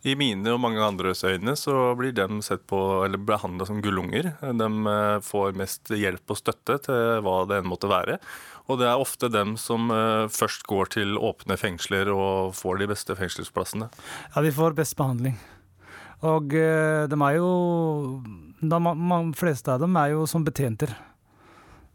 I 0.00 0.14
mine 0.16 0.48
og 0.54 0.60
mange 0.62 0.80
andres 0.80 1.20
øyne 1.28 1.52
så 1.60 1.92
blir 1.96 2.14
de 2.16 2.40
sett 2.44 2.62
på, 2.68 2.78
eller 3.04 3.20
behandla 3.20 3.66
som 3.68 3.82
gullunger. 3.84 4.30
De 4.40 4.68
eh, 4.92 5.16
får 5.24 5.56
mest 5.60 5.92
hjelp 5.92 6.32
og 6.32 6.40
støtte 6.40 6.78
til 6.86 7.20
hva 7.24 7.42
det 7.48 7.60
enn 7.60 7.68
måtte 7.68 7.90
være. 7.90 8.18
Og 8.70 8.78
det 8.80 8.88
er 8.88 9.02
ofte 9.02 9.28
dem 9.32 9.56
som 9.60 9.90
eh, 9.92 10.26
først 10.32 10.64
går 10.68 10.92
til 10.96 11.16
åpne 11.20 11.56
fengsler 11.60 12.12
og 12.12 12.54
får 12.56 12.80
de 12.80 12.90
beste 12.92 13.16
fengselsplassene. 13.18 13.90
Ja, 14.34 14.44
de 14.44 14.52
får 14.56 14.76
best 14.78 14.96
behandling. 15.00 15.36
Og 16.20 16.52
de 16.52 17.16
er 17.16 17.36
jo 17.38 17.52
De 18.60 18.80
fleste 19.40 19.72
av 19.72 19.80
dem 19.80 19.94
er 19.96 20.10
jo 20.12 20.26
som 20.28 20.44
betjenter. 20.44 20.92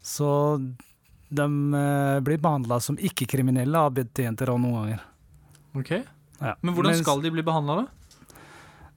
Så 0.02 0.58
de 1.28 1.46
eh, 1.74 2.20
blir 2.22 2.38
behandla 2.38 2.80
som 2.80 2.96
ikke-kriminelle 2.96 3.74
av 3.78 3.94
betjenter 3.96 4.50
og 4.52 4.60
noen 4.62 4.76
ganger. 4.82 5.00
Ok. 5.76 5.90
Ja. 6.40 6.54
Men 6.62 6.74
hvordan 6.74 6.92
Mens- 6.94 7.02
skal 7.02 7.22
de 7.24 7.30
bli 7.34 7.42
behandla, 7.42 7.80
da? 7.82 7.86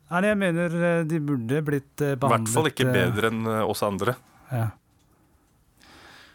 Nei, 0.09 0.21
jeg 0.27 0.37
mener 0.41 0.75
eh, 0.83 1.03
de 1.05 1.19
burde 1.21 1.61
blitt 1.65 1.95
behandlet 1.95 2.25
I 2.25 2.29
hvert 2.33 2.53
fall 2.53 2.69
ikke 2.71 2.87
eh, 2.87 2.93
bedre 2.93 3.31
enn 3.31 3.47
oss 3.65 3.81
andre. 3.85 4.15
Ja. 4.51 4.69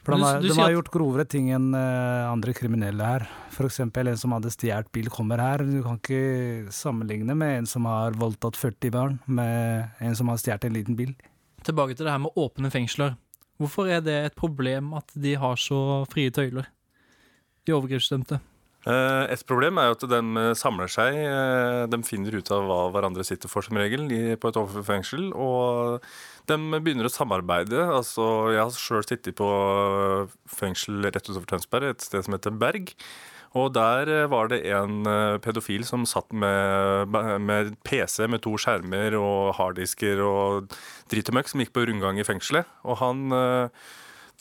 For 0.04 0.12
de, 0.12 0.18
du- 0.20 0.24
har- 0.26 0.40
du 0.42 0.48
de 0.48 0.54
har 0.59 0.68
at- 0.68 0.74
gjort 0.76 0.90
grovere 0.92 1.24
ting 1.26 1.48
enn 1.50 1.74
andre 1.74 2.52
kriminelle 2.52 3.00
her. 3.04 3.28
F.eks. 3.54 3.80
en 3.80 4.16
som 4.20 4.33
hadde 4.33 4.50
stjålet 4.52 4.90
bil, 4.92 5.09
kommer 5.09 5.38
her. 5.40 5.59
Du 5.64 5.83
kan 5.83 5.96
ikke 5.96 6.68
sammenligne 6.70 7.35
med 7.35 7.59
en 7.59 7.66
som 7.66 7.85
har 7.87 8.12
voldtatt 8.12 8.57
40 8.59 8.90
barn, 8.92 9.18
med 9.26 9.88
en 10.00 10.14
som 10.14 10.28
har 10.28 10.37
stjålet 10.37 10.64
en 10.64 10.72
liten 10.74 10.96
bil. 10.96 11.14
Tilbake 11.64 11.96
til 11.96 12.04
det 12.04 12.12
her 12.12 12.18
med 12.20 12.33
åpne 12.37 12.68
fengsler. 12.70 13.16
Hvorfor 13.60 13.86
er 13.90 14.00
det 14.02 14.16
et 14.26 14.34
problem 14.38 14.92
at 14.98 15.12
de 15.14 15.36
har 15.38 15.60
så 15.60 16.02
frie 16.10 16.32
tøyler, 16.34 16.66
de 17.64 17.76
overgrepsdømte? 17.76 18.40
Eh, 18.84 19.32
Et 19.32 19.44
problem 19.48 19.78
er 19.80 19.86
jo 19.88 19.94
at 19.96 20.02
de 20.10 20.18
eh, 20.42 20.54
samler 20.58 20.90
seg. 20.92 21.14
eh, 21.16 21.86
De 21.88 22.00
finner 22.04 22.36
ut 22.36 22.50
av 22.52 22.66
hva 22.68 22.80
hverandre 22.92 23.24
sitter 23.24 23.48
for, 23.48 23.64
som 23.64 23.78
regel, 23.80 24.08
på 24.36 24.50
et 24.50 24.58
fengsel. 24.84 25.30
Og 25.32 26.02
de 26.50 26.58
begynner 26.76 27.08
å 27.08 27.12
samarbeide. 27.12 27.80
Altså, 27.80 28.52
jeg 28.52 28.60
har 28.60 28.74
sjøl 28.76 29.06
sittet 29.06 29.38
på 29.40 29.48
fengsel 30.50 31.00
rett 31.06 31.22
utenfor 31.24 31.48
Tønsberg, 31.54 31.94
et 31.94 32.04
sted 32.04 32.26
som 32.26 32.36
heter 32.36 32.52
Berg. 32.52 32.92
Og 33.54 33.70
der 33.74 34.10
eh, 34.10 34.28
var 34.30 34.50
det 34.50 34.64
en 34.66 35.04
eh, 35.06 35.36
pedofil 35.42 35.84
som 35.86 36.06
satt 36.08 36.32
med, 36.34 37.14
med 37.40 37.74
PC 37.86 38.26
med 38.30 38.42
to 38.42 38.56
skjermer 38.58 39.14
og 39.18 39.54
harddisker 39.60 40.22
og 40.26 40.74
drit 41.10 41.30
og 41.30 41.38
møkk, 41.38 41.52
som 41.52 41.62
gikk 41.62 41.74
på 41.76 41.84
rundgang 41.86 42.18
i 42.18 42.26
fengselet. 42.26 42.66
Og 42.82 42.98
han 43.02 43.30
eh, 43.32 43.92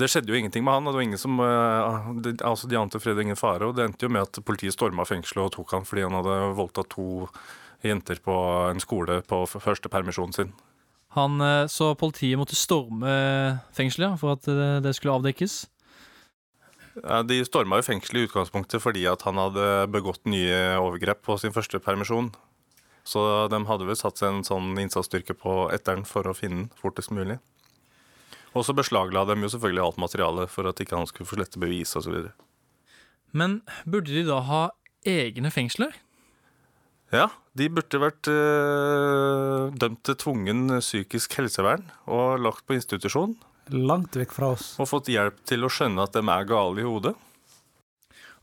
Det 0.02 0.10
skjedde 0.10 0.34
jo 0.34 0.40
ingenting 0.40 0.66
med 0.66 0.74
han, 0.74 0.90
det 0.90 0.96
var 0.96 1.06
ingen 1.06 1.22
som 1.22 1.38
Altså, 1.40 2.68
de 2.68 2.80
ante 2.80 3.00
fred 3.00 3.14
og 3.14 3.22
ingen 3.22 3.38
fare, 3.38 3.68
og 3.68 3.76
det 3.78 3.86
endte 3.86 4.08
jo 4.08 4.10
med 4.10 4.26
at 4.26 4.42
politiet 4.46 4.74
storma 4.74 5.06
fengselet 5.06 5.46
og 5.46 5.54
tok 5.54 5.76
han 5.78 5.86
fordi 5.86 6.08
han 6.08 6.18
hadde 6.18 6.38
voldtatt 6.58 6.90
to 6.90 7.28
jenter 7.86 8.18
på 8.24 8.34
en 8.72 8.82
skole 8.82 9.20
på 9.22 9.44
første 9.46 9.92
permisjonen 9.94 10.34
sin. 10.34 10.54
Han, 11.14 11.38
så 11.70 11.92
politiet 11.94 12.40
måtte 12.42 12.58
storme 12.58 13.14
fengselet 13.78 14.18
for 14.18 14.34
at 14.34 14.50
det 14.82 14.96
skulle 14.98 15.20
avdekkes. 15.20 15.60
Ja, 17.02 17.22
de 17.26 17.40
storma 17.48 17.80
jo 17.80 17.88
fengselet 17.88 18.22
i 18.22 18.28
utgangspunktet 18.28 18.84
fordi 18.84 19.06
at 19.10 19.24
han 19.26 19.40
hadde 19.42 19.88
begått 19.94 20.28
nye 20.30 20.78
overgrep 20.78 21.24
på 21.26 21.38
sin 21.42 21.56
første 21.56 21.82
permisjon. 21.82 22.30
Så 23.04 23.24
de 23.52 23.60
hadde 23.68 23.88
vel 23.88 24.00
satt 24.00 24.22
seg 24.22 24.30
en 24.30 24.46
sånn 24.48 24.78
innsatsstyrke 24.80 25.36
på 25.36 25.68
etteren 25.76 26.06
for 26.08 26.30
å 26.30 26.36
finne 26.38 26.64
den 26.64 26.80
fortest 26.80 27.12
mulig. 27.12 27.40
Og 28.54 28.68
så 28.68 28.76
beslagla 28.78 29.26
de 29.26 29.40
jo 29.42 29.50
selvfølgelig 29.50 29.84
alt 29.84 30.02
materialet 30.02 30.52
for 30.54 30.70
at 30.70 30.80
ikke 30.80 31.00
han 31.00 31.10
skulle 31.10 31.28
få 31.28 31.40
slette 31.40 31.62
bevis 31.62 31.96
osv. 31.98 32.30
Men 33.34 33.62
burde 33.90 34.14
de 34.14 34.24
da 34.28 34.40
ha 34.46 34.64
egne 35.10 35.50
fengsler? 35.52 35.96
Ja, 37.14 37.28
de 37.58 37.68
burde 37.70 38.02
vært 38.02 38.30
øh, 38.30 39.74
dømt 39.78 40.02
til 40.06 40.18
tvungen 40.22 40.78
psykisk 40.80 41.36
helsevern 41.38 41.90
og 42.10 42.42
lagt 42.42 42.66
på 42.70 42.78
institusjon. 42.78 43.36
Langt 43.72 44.16
vekk 44.20 44.34
fra 44.36 44.54
oss. 44.58 44.74
Og 44.82 44.90
fått 44.90 45.12
hjelp 45.14 45.38
til 45.48 45.64
å 45.64 45.72
skjønne 45.72 46.04
at 46.04 46.16
de 46.16 46.24
er 46.24 46.48
gale 46.50 46.84
i 46.84 46.88
hodet. 46.88 47.14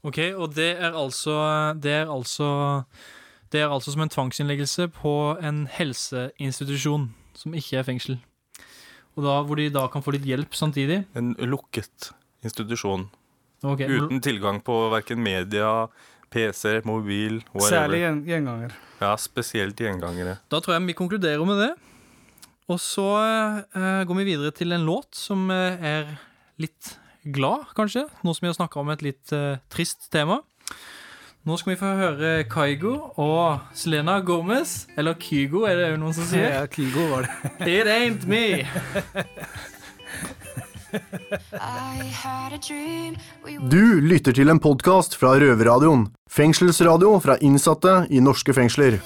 Ok, 0.01 0.19
og 0.33 0.55
det 0.57 0.71
er 0.81 0.95
altså 0.97 1.35
Det 1.77 1.93
er 1.93 2.09
altså 2.09 2.87
Det 3.53 3.61
er 3.61 3.69
altså 3.69 3.93
som 3.93 4.01
en 4.01 4.09
tvangsinnleggelse 4.09 4.87
på 4.97 5.37
en 5.45 5.67
helseinstitusjon 5.69 7.11
som 7.37 7.57
ikke 7.57 7.81
er 7.81 7.85
fengsel. 7.85 8.17
Og 9.17 9.25
da, 9.27 9.41
Hvor 9.45 9.59
de 9.61 9.69
da 9.75 9.87
kan 9.93 10.03
få 10.03 10.15
litt 10.15 10.25
hjelp 10.25 10.55
samtidig. 10.57 11.03
En 11.19 11.35
lukket 11.51 12.13
institusjon. 12.47 13.09
Okay. 13.61 13.91
Uten 13.91 14.23
tilgang 14.25 14.63
på 14.65 14.77
verken 14.93 15.21
media, 15.21 15.89
PC, 16.33 16.81
mobil, 16.89 17.43
whatever. 17.53 17.75
Særlig 17.75 18.01
gjenganger. 18.31 18.77
Ja, 19.03 19.13
spesielt 19.21 19.81
gjengangere. 19.81 20.39
Da 20.49 20.61
tror 20.63 20.79
jeg 20.79 20.87
vi 20.87 20.97
konkluderer 20.97 21.45
med 21.45 21.61
det. 21.61 21.73
Og 22.71 22.79
så 22.79 23.07
eh, 23.75 24.03
går 24.07 24.21
vi 24.21 24.29
videre 24.29 24.55
til 24.55 24.73
en 24.77 24.87
låt 24.87 25.19
som 25.19 25.49
eh, 25.51 25.81
er 25.83 26.13
litt 26.63 26.95
glad, 27.27 27.67
kanskje. 27.77 28.07
Nå 28.23 28.35
som 28.37 28.47
vi 28.47 28.51
har 28.53 28.59
snakka 28.61 28.83
om 28.83 28.93
et 28.95 29.03
litt 29.03 29.35
eh, 29.35 29.59
trist 29.73 30.07
tema. 30.15 30.41
Nå 31.49 31.57
skal 31.57 31.73
vi 31.73 31.81
få 31.81 31.91
høre 31.97 32.31
Kygo 32.53 32.93
og 33.19 33.75
Selena 33.75 34.19
Gomez. 34.21 34.85
Eller 35.01 35.17
Kygo, 35.19 35.65
er 35.67 35.81
det 35.81 35.91
jo 35.95 36.01
noen 36.05 36.15
som 36.15 36.29
sier. 36.31 36.53
Ja, 36.61 36.65
Kygo 36.71 37.09
var 37.11 37.27
det. 37.27 37.53
It 37.81 37.91
ain't 37.91 38.29
me. 38.31 38.67
Du 43.71 43.83
lytter 44.05 44.37
til 44.37 44.53
en 44.53 44.63
podkast 44.63 45.19
fra 45.19 45.35
Røverradioen. 45.41 46.11
Fengselsradio 46.31 47.17
fra 47.25 47.41
innsatte 47.43 48.05
i 48.15 48.23
norske 48.23 48.55
fengsler. 48.55 49.01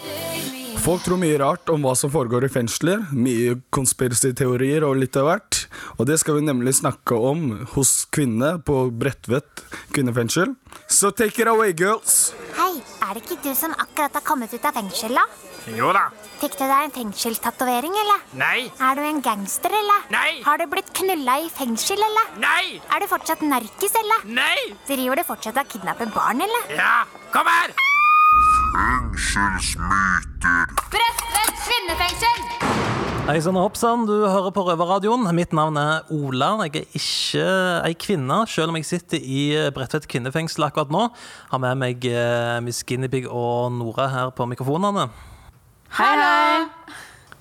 Folk 0.84 1.00
tror 1.00 1.16
mye 1.16 1.38
rart 1.40 1.70
om 1.72 1.80
hva 1.80 1.94
som 1.96 2.10
foregår 2.12 2.44
i 2.44 2.48
fengsler. 2.52 3.06
Mye 3.16 3.54
konspiracyteorier 3.72 4.84
og 4.84 4.98
litt 5.00 5.16
av 5.16 5.30
hvert. 5.30 5.62
Og 5.96 6.04
det 6.10 6.18
skal 6.20 6.36
vi 6.36 6.44
nemlig 6.44 6.74
snakke 6.76 7.16
om 7.16 7.46
hos 7.72 7.92
kvinne 8.12 8.58
på 8.68 8.90
Bredtvet 8.92 9.62
kvinnefengsel. 9.96 10.52
Så 10.84 11.08
take 11.16 11.40
it 11.40 11.48
away, 11.48 11.72
girls! 11.72 12.34
Hei, 12.58 12.74
er 13.00 13.16
det 13.16 13.24
ikke 13.24 13.40
du 13.46 13.54
som 13.56 13.72
akkurat 13.80 14.12
har 14.20 14.26
kommet 14.28 14.52
ut 14.52 14.68
av 14.68 14.76
fengsel, 14.76 15.16
da? 15.16 15.24
Jo 15.72 15.88
da. 15.96 16.04
Fikk 16.42 16.58
du 16.60 16.66
deg 16.66 16.76
en 16.90 16.94
fengselstatovering, 16.98 17.96
eller? 18.04 18.28
Nei. 18.36 18.66
Er 18.76 19.00
du 19.00 19.06
en 19.08 19.24
gangster, 19.24 19.72
eller? 19.72 20.04
Nei. 20.12 20.42
Har 20.44 20.60
du 20.60 20.68
blitt 20.68 20.92
knulla 21.00 21.38
i 21.46 21.48
fengsel, 21.48 22.04
eller? 22.10 22.36
Nei. 22.44 22.76
Er 22.92 23.00
du 23.00 23.08
fortsatt 23.08 23.40
narkis, 23.40 23.96
eller? 24.04 24.28
Nei. 24.36 24.76
Driver 24.84 25.16
du 25.16 25.26
fortsatt 25.32 25.64
og 25.64 25.72
kidnapper 25.72 26.12
barn, 26.12 26.44
eller? 26.44 26.76
Ja, 26.76 26.94
kom 27.32 27.48
her! 27.48 27.72
Fengselsmyter. 28.34 30.66
Bredtvet 30.90 31.54
kvinnefengsel! 31.62 32.40
Hei 33.28 33.36
sann 33.40 33.56
og 33.56 33.68
hoppsann, 33.68 34.02
du 34.08 34.26
hører 34.26 34.50
på 34.52 34.64
Røverradioen. 34.66 35.28
Mitt 35.36 35.52
navn 35.56 35.78
er 35.80 36.02
Ola. 36.12 36.48
Jeg 36.66 36.82
er 36.82 36.88
ikke 36.98 37.44
ei 37.86 37.94
kvinne, 37.94 38.40
selv 38.50 38.68
om 38.72 38.76
jeg 38.80 38.88
sitter 38.88 39.22
i 39.22 39.70
Bredtvet 39.76 40.08
kvinnefengsel 40.10 40.66
akkurat 40.66 40.90
nå. 40.92 41.06
Har 41.52 41.60
med 41.62 41.78
meg 41.84 42.04
eh, 42.10 42.58
Miss 42.66 42.82
Guinevere 42.86 43.30
og 43.30 43.70
Nora 43.76 44.08
her 44.12 44.28
på 44.34 44.48
mikrofonene. 44.50 45.06
Hei, 45.94 46.14
hei! 46.18 46.66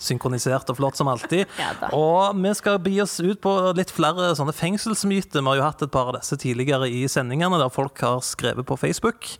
Synkronisert 0.03 0.69
og 0.69 0.77
flott 0.77 0.97
som 0.99 1.07
alltid. 1.09 1.49
Ja. 1.57 1.73
Og 1.95 2.35
vi 2.37 2.51
skal 2.59 2.77
bi 2.83 2.99
oss 3.01 3.17
ut 3.23 3.39
på 3.41 3.51
litt 3.77 3.91
flere 3.95 4.33
sånne 4.37 4.53
fengselsmyter. 4.53 5.41
Vi 5.41 5.49
har 5.49 5.57
jo 5.57 5.65
hatt 5.65 5.81
et 5.85 5.93
par 5.93 6.11
av 6.11 6.19
disse 6.19 6.37
tidligere 6.37 6.89
i 6.91 7.07
sendingene, 7.09 7.57
der 7.61 7.71
folk 7.73 7.97
har 8.03 8.21
skrevet 8.25 8.67
på 8.67 8.77
Facebook. 8.77 9.31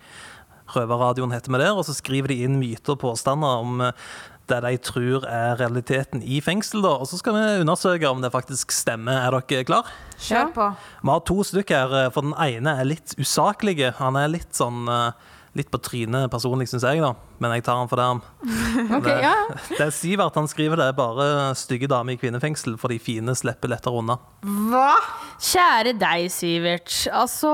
Røverradioen 0.76 1.34
heter 1.36 1.54
vi 1.54 1.62
der, 1.62 1.74
og 1.78 1.86
så 1.88 1.96
skriver 1.96 2.34
de 2.34 2.44
inn 2.46 2.60
myter 2.62 2.96
og 2.96 3.02
påstander 3.04 3.64
om 3.64 3.84
eh, 3.86 4.08
det 4.52 4.60
de 4.66 4.74
tror 4.84 5.28
er 5.30 5.56
realiteten 5.62 6.24
i 6.24 6.42
fengsel. 6.44 6.84
da. 6.84 6.98
Og 7.00 7.08
så 7.08 7.20
skal 7.20 7.38
vi 7.38 7.62
undersøke 7.64 8.10
om 8.10 8.24
det 8.24 8.34
faktisk 8.34 8.74
stemmer. 8.76 9.24
Er 9.24 9.38
dere 9.38 9.68
klar? 9.68 9.92
Kjør 10.20 10.52
på. 10.56 10.68
Vi 11.04 11.14
har 11.14 11.24
to 11.30 11.38
stykker 11.48 11.96
her, 11.96 12.10
for 12.16 12.28
den 12.28 12.36
ene 12.36 12.76
er 12.80 12.90
litt 12.90 13.16
usaklig. 13.20 13.80
Han 14.02 14.20
er 14.20 14.34
litt 14.34 14.52
sånn 14.58 14.88
eh, 14.92 15.32
Litt 15.54 15.68
på 15.70 15.78
trynet 15.86 16.32
personlig, 16.34 16.66
syns 16.72 16.82
jeg, 16.88 16.98
da. 17.04 17.12
Men 17.44 17.52
jeg 17.54 17.62
tar 17.68 17.78
han 17.78 17.90
for 17.92 18.00
det. 18.02 18.06
han. 18.10 18.22
Ok, 18.98 19.06
det, 19.06 19.18
ja. 19.22 19.34
det 19.78 19.84
er 19.86 19.92
Sivert 19.94 20.34
han 20.40 20.48
skriver 20.50 20.80
det 20.82 20.88
er 20.90 20.96
bare 20.98 21.26
stygge 21.58 21.86
damer 21.92 22.16
i 22.16 22.18
kvinnefengsel, 22.18 22.74
for 22.82 22.90
de 22.90 22.98
fine 23.02 23.36
slipper 23.38 23.70
lettere 23.70 24.00
unna. 24.02 24.16
Hva? 24.42 24.96
Kjære 25.38 25.94
deg, 26.02 26.26
Sivert. 26.34 26.90
Altså, 27.14 27.52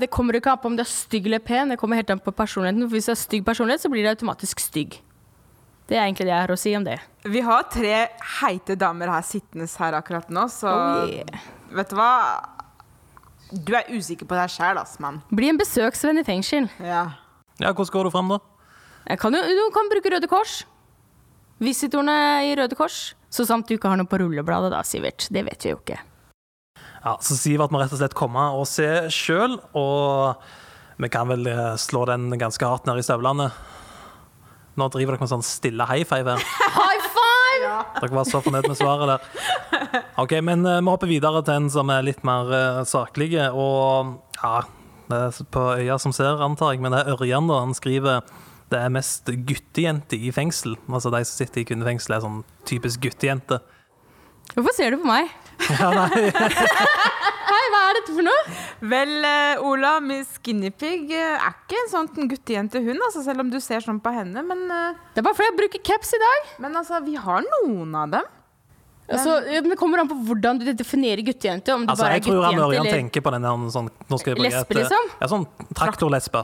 det 0.00 0.08
kommer 0.14 0.38
ikke 0.40 0.54
an 0.54 0.62
på 0.62 0.70
om 0.72 0.78
du 0.78 0.84
er 0.86 0.88
stygg 0.88 1.28
eller 1.28 1.44
pen, 1.44 1.74
det 1.74 1.76
kommer 1.80 2.00
helt 2.00 2.14
an 2.14 2.22
på 2.24 2.32
personligheten. 2.32 2.86
For 2.88 2.96
hvis 2.96 3.10
du 3.10 3.12
er 3.12 3.20
stygg 3.20 3.44
personlighet, 3.44 3.84
så 3.84 3.92
blir 3.92 4.06
det 4.06 4.14
automatisk 4.16 4.64
stygg. 4.64 4.96
Det 5.86 5.94
er 6.00 6.06
egentlig 6.08 6.24
det 6.26 6.32
jeg 6.32 6.42
har 6.46 6.50
å 6.50 6.58
si 6.58 6.72
om 6.74 6.88
det. 6.88 6.96
Vi 7.30 7.44
har 7.46 7.68
tre 7.70 7.98
heite 8.40 8.74
damer 8.80 9.12
her 9.12 9.22
sittende 9.28 9.68
her 9.78 9.94
akkurat 10.00 10.32
nå, 10.34 10.48
så 10.50 10.72
Oh, 10.72 11.04
yeah. 11.12 11.44
vet 11.76 11.92
du 11.92 12.00
hva? 12.00 12.08
Du 13.52 13.70
er 13.78 13.86
usikker 13.94 14.26
på 14.26 14.34
deg 14.34 14.50
sjæl, 14.50 14.80
ass, 14.80 14.96
mann. 15.04 15.20
Bli 15.30 15.52
en 15.52 15.60
besøksvenn 15.60 16.18
i 16.18 16.24
fengsel. 16.26 16.66
Ja. 16.82 17.04
Ja, 17.62 17.72
hvordan 17.72 17.92
går 17.92 18.08
du 18.08 18.12
fram, 18.12 18.32
da? 18.34 18.40
Jeg 19.06 19.20
kan 19.22 19.36
jo, 19.36 19.40
du 19.40 19.62
kan 19.74 19.88
bruke 19.92 20.10
Røde 20.12 20.28
Kors. 20.28 20.58
Visitorene 21.62 22.16
i 22.48 22.52
Røde 22.58 22.76
Kors. 22.76 23.14
Så 23.32 23.46
sant 23.48 23.68
du 23.68 23.76
ikke 23.76 23.90
har 23.90 24.00
noe 24.00 24.08
på 24.08 24.18
rullebladet, 24.20 24.72
da, 24.74 24.82
Sivert. 24.84 25.28
Det 25.32 25.44
vet 25.46 25.64
vi 25.64 25.72
jo 25.72 25.80
ikke. 25.80 25.98
Ja, 27.06 27.16
så 27.22 27.36
Sivert 27.38 27.72
må 27.72 27.80
rett 27.80 27.94
og 27.94 28.00
slett 28.00 28.16
komme 28.18 28.42
og 28.58 28.66
se 28.68 28.88
sjøl, 29.14 29.60
og 29.78 30.42
vi 31.00 31.10
kan 31.12 31.30
vel 31.30 31.46
eh, 31.48 31.74
slå 31.80 32.04
den 32.10 32.28
ganske 32.40 32.66
hardt 32.66 32.88
ned 32.88 33.00
i 33.00 33.04
støvlene. 33.06 33.50
Nå 34.76 34.88
driver 34.92 35.14
dere 35.14 35.24
med 35.24 35.32
sånn 35.32 35.44
stille 35.46 35.86
high 35.88 36.04
five 36.08 36.34
her. 36.34 36.42
High 36.76 37.06
five! 37.14 37.76
Dere 38.02 38.16
var 38.18 38.26
så 38.28 38.42
fornøyd 38.44 38.68
med 38.68 38.76
svaret 38.76 39.14
der. 39.14 40.02
Ok, 40.20 40.34
men 40.44 40.66
eh, 40.68 40.82
vi 40.82 40.92
hopper 40.92 41.08
videre 41.08 41.44
til 41.46 41.62
en 41.62 41.70
som 41.72 41.92
er 41.94 42.04
litt 42.04 42.20
mer 42.26 42.50
uh, 42.52 42.82
saklig. 42.88 43.30
Og 43.52 44.16
ja, 44.42 44.58
på 45.08 45.64
øya 45.76 45.98
som 46.02 46.14
ser, 46.16 46.42
antar 46.42 46.74
jeg, 46.74 46.82
men 46.84 46.94
det 46.94 47.04
er 47.04 47.14
Ørjan, 47.14 47.48
da. 47.50 47.62
Han 47.64 47.74
skriver 47.76 48.26
det 48.72 48.78
er 48.82 48.90
mest 48.90 49.30
guttejenter 49.46 50.18
i 50.18 50.32
fengsel. 50.34 50.74
Altså 50.90 51.12
de 51.14 51.22
som 51.22 51.38
sitter 51.38 51.62
i 51.62 51.66
kvinnefengsel, 51.68 52.16
er 52.16 52.24
sånn 52.24 52.40
typisk 52.66 53.04
guttejente. 53.04 53.60
Hvorfor 54.54 54.74
ser 54.76 54.94
du 54.94 55.02
på 55.02 55.10
meg? 55.10 55.32
Ja, 55.66 55.88
nei. 55.88 56.28
Hei, 57.46 57.62
hva 57.72 57.78
er 57.88 57.96
dette 57.96 58.12
for 58.12 58.26
noe? 58.26 58.56
Vel, 58.90 59.12
eh, 59.24 59.62
Ola, 59.64 59.94
Miss 60.04 60.36
Guinevere 60.44 61.16
eh, 61.16 61.38
er 61.38 61.54
ikke 61.54 61.78
en 61.80 61.88
sånn 61.92 62.28
guttejente 62.28 62.82
hun, 62.84 62.98
altså, 63.06 63.22
selv 63.24 63.44
om 63.44 63.50
du 63.50 63.56
ser 63.64 63.80
sånn 63.84 64.02
på 64.02 64.12
henne, 64.12 64.42
men 64.44 64.66
eh, 64.66 64.98
Det 65.14 65.22
er 65.22 65.26
bare 65.26 65.38
fordi 65.38 65.48
jeg 65.48 65.58
bruker 65.62 65.84
caps 65.88 66.12
i 66.12 66.20
dag. 66.20 66.50
Men 66.62 66.76
altså, 66.82 67.00
vi 67.06 67.16
har 67.16 67.46
noen 67.46 67.94
av 67.96 68.12
dem. 68.18 68.28
Altså, 69.06 69.36
det 69.62 69.76
kommer 69.78 70.02
an 70.02 70.08
på 70.10 70.16
hvordan 70.28 70.58
du 70.58 70.66
definerer 70.72 71.22
guttejente. 71.22 71.74
Om 71.74 71.84
det 71.86 71.92
Altså, 71.94 72.04
bare 72.04 72.16
jeg 72.16 72.22
er 72.22 72.26
tror 72.26 72.46
han 72.46 72.62
Ørjan 72.66 72.88
tenker 72.90 73.22
på 73.22 73.32
den 73.36 73.46
der 73.46 73.68
sånn 73.74 73.90
jeg 74.10 74.40
Lesbe, 74.42 74.78
liksom? 74.80 75.12
Ja, 75.20 75.28
sånn 75.30 75.46
traktorlesbe. 75.78 76.42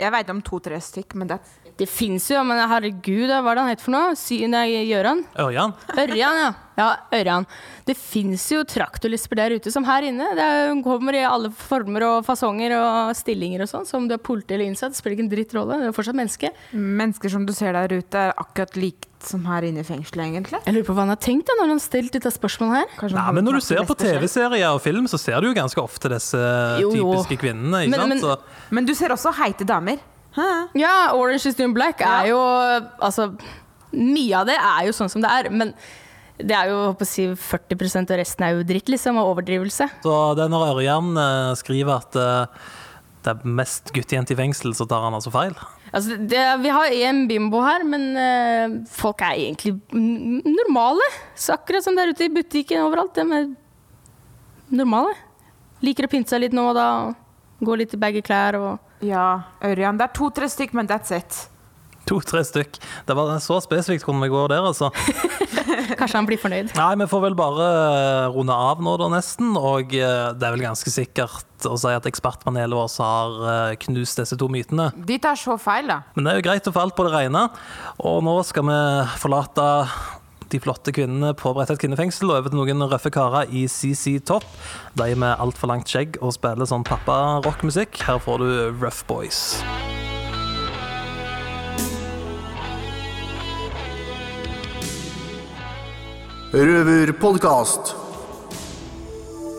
Jeg 0.00 0.12
veit 0.12 0.30
om 0.32 0.40
to-tre 0.44 0.80
stykk, 0.80 1.14
men 1.20 1.28
det 1.30 1.40
Det 1.76 1.88
fins 1.92 2.30
jo, 2.30 2.40
men 2.42 2.56
herregud, 2.70 3.28
hva 3.28 3.50
er 3.52 3.54
det 3.58 3.62
han 3.62 3.68
heter 3.74 3.84
for 3.84 3.92
noe? 3.92 4.14
Sy 4.16 4.38
nei, 4.48 4.70
Gjøran? 4.88 5.18
Ørjan? 5.36 5.74
Ørjan, 5.92 6.38
ja. 6.40 6.52
Ja, 6.76 6.86
Ørjan. 7.12 7.44
Det 7.88 7.94
fins 7.96 8.42
jo 8.52 8.62
traktorlisper 8.68 9.36
der 9.36 9.54
ute 9.56 9.70
som 9.72 9.84
her 9.84 10.02
inne. 10.04 10.26
Det 10.36 10.44
er- 10.44 10.82
kommer 10.84 11.14
i 11.16 11.22
alle 11.24 11.48
former 11.50 12.02
og 12.04 12.24
fasonger 12.26 12.72
og 12.76 13.14
stillinger 13.16 13.62
og 13.62 13.68
sånn. 13.68 13.86
Så 13.88 13.96
om 13.96 14.06
du 14.08 14.12
er 14.14 14.18
politi 14.18 14.52
eller 14.54 14.66
innsatt, 14.68 14.94
spiller 14.94 15.16
ikke 15.16 15.24
en 15.24 15.30
dritt 15.32 15.54
rolle. 15.56 15.78
Du 15.80 15.88
er 15.88 15.92
fortsatt 15.92 16.14
menneske. 16.16 16.50
Mennesker 16.72 17.30
som 17.30 17.46
du 17.46 17.52
ser 17.52 17.72
der 17.72 17.88
ute, 17.96 18.14
er 18.14 18.32
akkurat 18.36 18.72
likt 18.76 19.06
som 19.20 19.44
her 19.44 19.62
inne 19.62 19.80
i 19.80 19.82
fengselet, 19.88 20.28
egentlig. 20.32 20.60
Jeg 20.66 20.74
lurer 20.74 20.84
på 20.84 20.94
hva 20.94 21.04
han 21.06 21.08
har 21.08 21.16
tenkt 21.16 21.46
da 21.46 21.52
når 21.56 21.60
han 21.68 21.76
har 21.76 21.84
stilt 21.84 22.12
dette 22.12 22.32
spørsmålet 22.32 22.76
her. 23.00 23.08
Nei, 23.16 23.32
men 23.32 23.44
når 23.44 23.52
du 23.52 23.60
ser 23.60 23.84
på 23.88 23.96
TV-serier 23.96 24.68
og 24.74 24.80
film, 24.82 25.04
så 25.08 25.18
ser 25.18 25.40
du 25.40 25.48
jo 25.48 25.54
ganske 25.54 25.80
ofte 25.82 26.08
disse 26.12 26.36
Jo, 26.80 26.92
jo. 26.92 27.12
typiske 27.14 27.38
kvinnene. 27.40 27.84
ikke 27.84 27.90
Men- 27.90 28.00
sant? 28.00 28.08
men- 28.08 28.20
Så, 28.20 28.38
Men 28.70 28.84
du 28.84 28.94
ser 28.94 29.08
også 29.08 29.32
heite 29.34 29.64
damer. 29.66 29.98
Ja, 30.76 30.96
Orange 31.16 31.48
is 31.48 31.56
the 31.56 31.66
New 31.66 31.74
Black 31.76 32.02
er 32.04 32.30
jo 32.30 32.40
Altså, 32.40 33.30
mye 33.96 34.34
av 34.36 34.48
det 34.48 34.56
er 34.58 34.88
jo 34.88 34.96
sånn 34.96 35.12
som 35.12 35.22
det 35.24 35.30
er. 35.32 35.48
Men 35.52 35.72
det 36.36 36.52
er 36.52 36.68
jo 36.68 36.80
jeg, 36.82 36.96
å 37.00 37.08
si, 37.08 37.28
40% 37.40 38.12
og 38.12 38.20
resten 38.20 38.44
er 38.44 38.56
jo 38.56 38.66
dritt, 38.68 38.90
liksom, 38.92 39.16
og 39.20 39.32
overdrivelse. 39.34 39.88
så 40.04 40.16
det 40.36 40.44
er 40.44 40.52
når 40.52 40.66
Ørjan 40.74 41.14
eh, 41.22 41.52
skriver 41.56 41.94
at 41.96 42.18
eh, 42.20 42.66
det 43.24 43.32
er 43.32 43.54
mest 43.58 43.90
guttejente 43.94 44.34
i 44.34 44.38
fengsel, 44.38 44.74
så 44.76 44.84
tar 44.86 45.02
han 45.06 45.16
altså 45.16 45.32
feil. 45.34 45.56
Altså, 45.90 46.18
det, 46.20 46.42
vi 46.62 46.74
har 46.76 46.92
en 47.08 47.22
bimbo 47.30 47.62
her, 47.64 47.86
men 47.88 48.04
eh, 48.20 48.76
folk 48.92 49.24
er 49.24 49.38
egentlig 49.46 49.78
normale. 49.96 51.08
Så 51.34 51.56
akkurat 51.56 51.86
som 51.86 51.96
der 51.96 52.12
ute 52.12 52.28
i 52.28 52.32
butikken 52.32 52.84
overalt. 52.84 53.16
De 53.16 53.24
er 53.24 53.48
normale. 54.76 55.16
Liker 55.82 56.06
å 56.06 56.12
pynte 56.12 56.34
seg 56.34 56.44
litt 56.44 56.56
nå 56.56 56.68
og 56.70 56.76
da. 56.76 56.88
Gå 57.64 57.78
litt 57.80 57.96
i 57.96 58.00
baggy 58.00 58.22
klær 58.26 58.60
og 58.60 58.85
Ja, 59.04 59.26
Ørjan. 59.64 59.98
Det 60.00 60.08
er 60.08 60.16
to-tre 60.16 60.48
stykk, 60.50 60.74
men 60.76 60.88
that's 60.88 61.12
it. 61.14 61.46
To-tre 62.06 62.44
stykk. 62.46 62.78
Det 63.06 63.14
var 63.18 63.32
så 63.42 63.58
spesifikt 63.64 64.04
hvordan 64.06 64.22
vi 64.22 64.30
går 64.30 64.52
der, 64.52 64.66
altså. 64.68 64.92
Kanskje 65.98 66.20
han 66.20 66.28
blir 66.28 66.38
fornøyd. 66.38 66.70
Nei, 66.78 66.92
vi 67.00 67.08
får 67.10 67.22
vel 67.24 67.36
bare 67.38 67.66
eh, 67.66 68.26
runde 68.34 68.54
av 68.54 68.82
nå, 68.84 68.94
da, 69.00 69.08
nesten. 69.16 69.56
Og 69.58 69.94
eh, 69.98 70.28
det 70.38 70.46
er 70.46 70.54
vel 70.54 70.62
ganske 70.68 70.92
sikkert 70.92 71.66
å 71.66 71.74
si 71.80 71.90
at 71.90 72.06
ekspertpanelet 72.06 72.78
vårt 72.78 72.94
har 73.02 73.40
eh, 73.50 73.78
knust 73.88 74.22
disse 74.22 74.38
to 74.38 74.48
mytene. 74.52 74.92
De 75.08 75.18
tar 75.22 75.38
så 75.40 75.58
feil, 75.58 75.90
da. 75.90 76.04
Men 76.14 76.28
det 76.28 76.32
er 76.32 76.38
jo 76.38 76.46
greit 76.46 76.70
å 76.70 76.74
få 76.76 76.84
alt 76.86 76.96
på 76.98 77.08
det 77.08 77.14
rene. 77.16 77.48
Og 78.06 78.22
nå 78.26 78.36
skal 78.46 78.68
vi 78.70 78.78
forlate 79.18 79.66
de 80.52 80.60
flotte 80.62 80.94
kvinnene 80.94 81.32
på 81.38 81.52
Bredtvet 81.56 81.82
kvinnefengsel 81.82 82.30
og 82.30 82.40
over 82.40 82.52
til 82.52 82.60
noen 82.60 82.86
røffe 82.90 83.12
karer 83.14 83.50
i 83.50 83.66
CC 83.70 84.18
Topp. 84.26 84.46
De 84.98 85.10
med 85.18 85.36
altfor 85.42 85.72
langt 85.72 85.90
skjegg 85.90 86.20
og 86.22 86.36
spiller 86.36 86.68
sånn 86.68 86.86
pappa-rockmusikk. 86.86 88.00
Her 88.06 88.22
får 88.22 88.42
du 88.42 88.50
Rough 88.80 89.02
Boys. 89.10 89.58
Røverpodkast. 96.56 97.96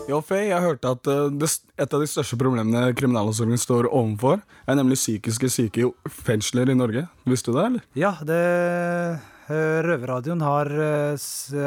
Ja, 0.08 0.22
Faye, 0.24 0.46
jeg 0.48 0.64
hørte 0.64 0.94
at 0.96 1.08
eh, 1.12 1.26
det, 1.36 1.50
et 1.76 1.92
av 1.92 2.00
de 2.00 2.06
største 2.08 2.38
problemene 2.40 2.86
kriminalomsorgen 2.96 3.60
står 3.60 3.90
overfor, 3.90 4.40
er 4.64 4.78
nemlig 4.78 4.96
psykiske 4.96 5.50
syke 5.52 5.84
i 5.84 5.90
fengsler 6.24 6.72
i 6.72 6.76
Norge. 6.78 7.04
Visste 7.28 7.52
du 7.52 7.58
det, 7.58 7.66
eller? 7.66 7.84
Ja, 7.92 8.14
det 8.24 8.38
Røverradioen 9.48 10.42
har 10.44 10.70
eh, 10.72 11.16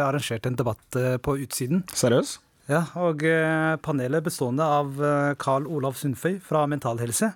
arrangert 0.06 0.46
en 0.46 0.58
debatt 0.60 0.98
eh, 1.00 1.18
på 1.18 1.38
utsiden. 1.42 1.84
Seriøs? 1.98 2.38
Ja, 2.70 2.86
og 3.02 3.24
eh, 3.26 3.74
panelet 3.82 4.24
bestående 4.24 4.64
av 4.64 5.02
eh, 5.02 5.34
Carl 5.42 5.66
Olav 5.68 5.98
Sundføy 6.00 6.38
fra 6.46 6.68
Mental 6.70 7.02
Helse. 7.02 7.34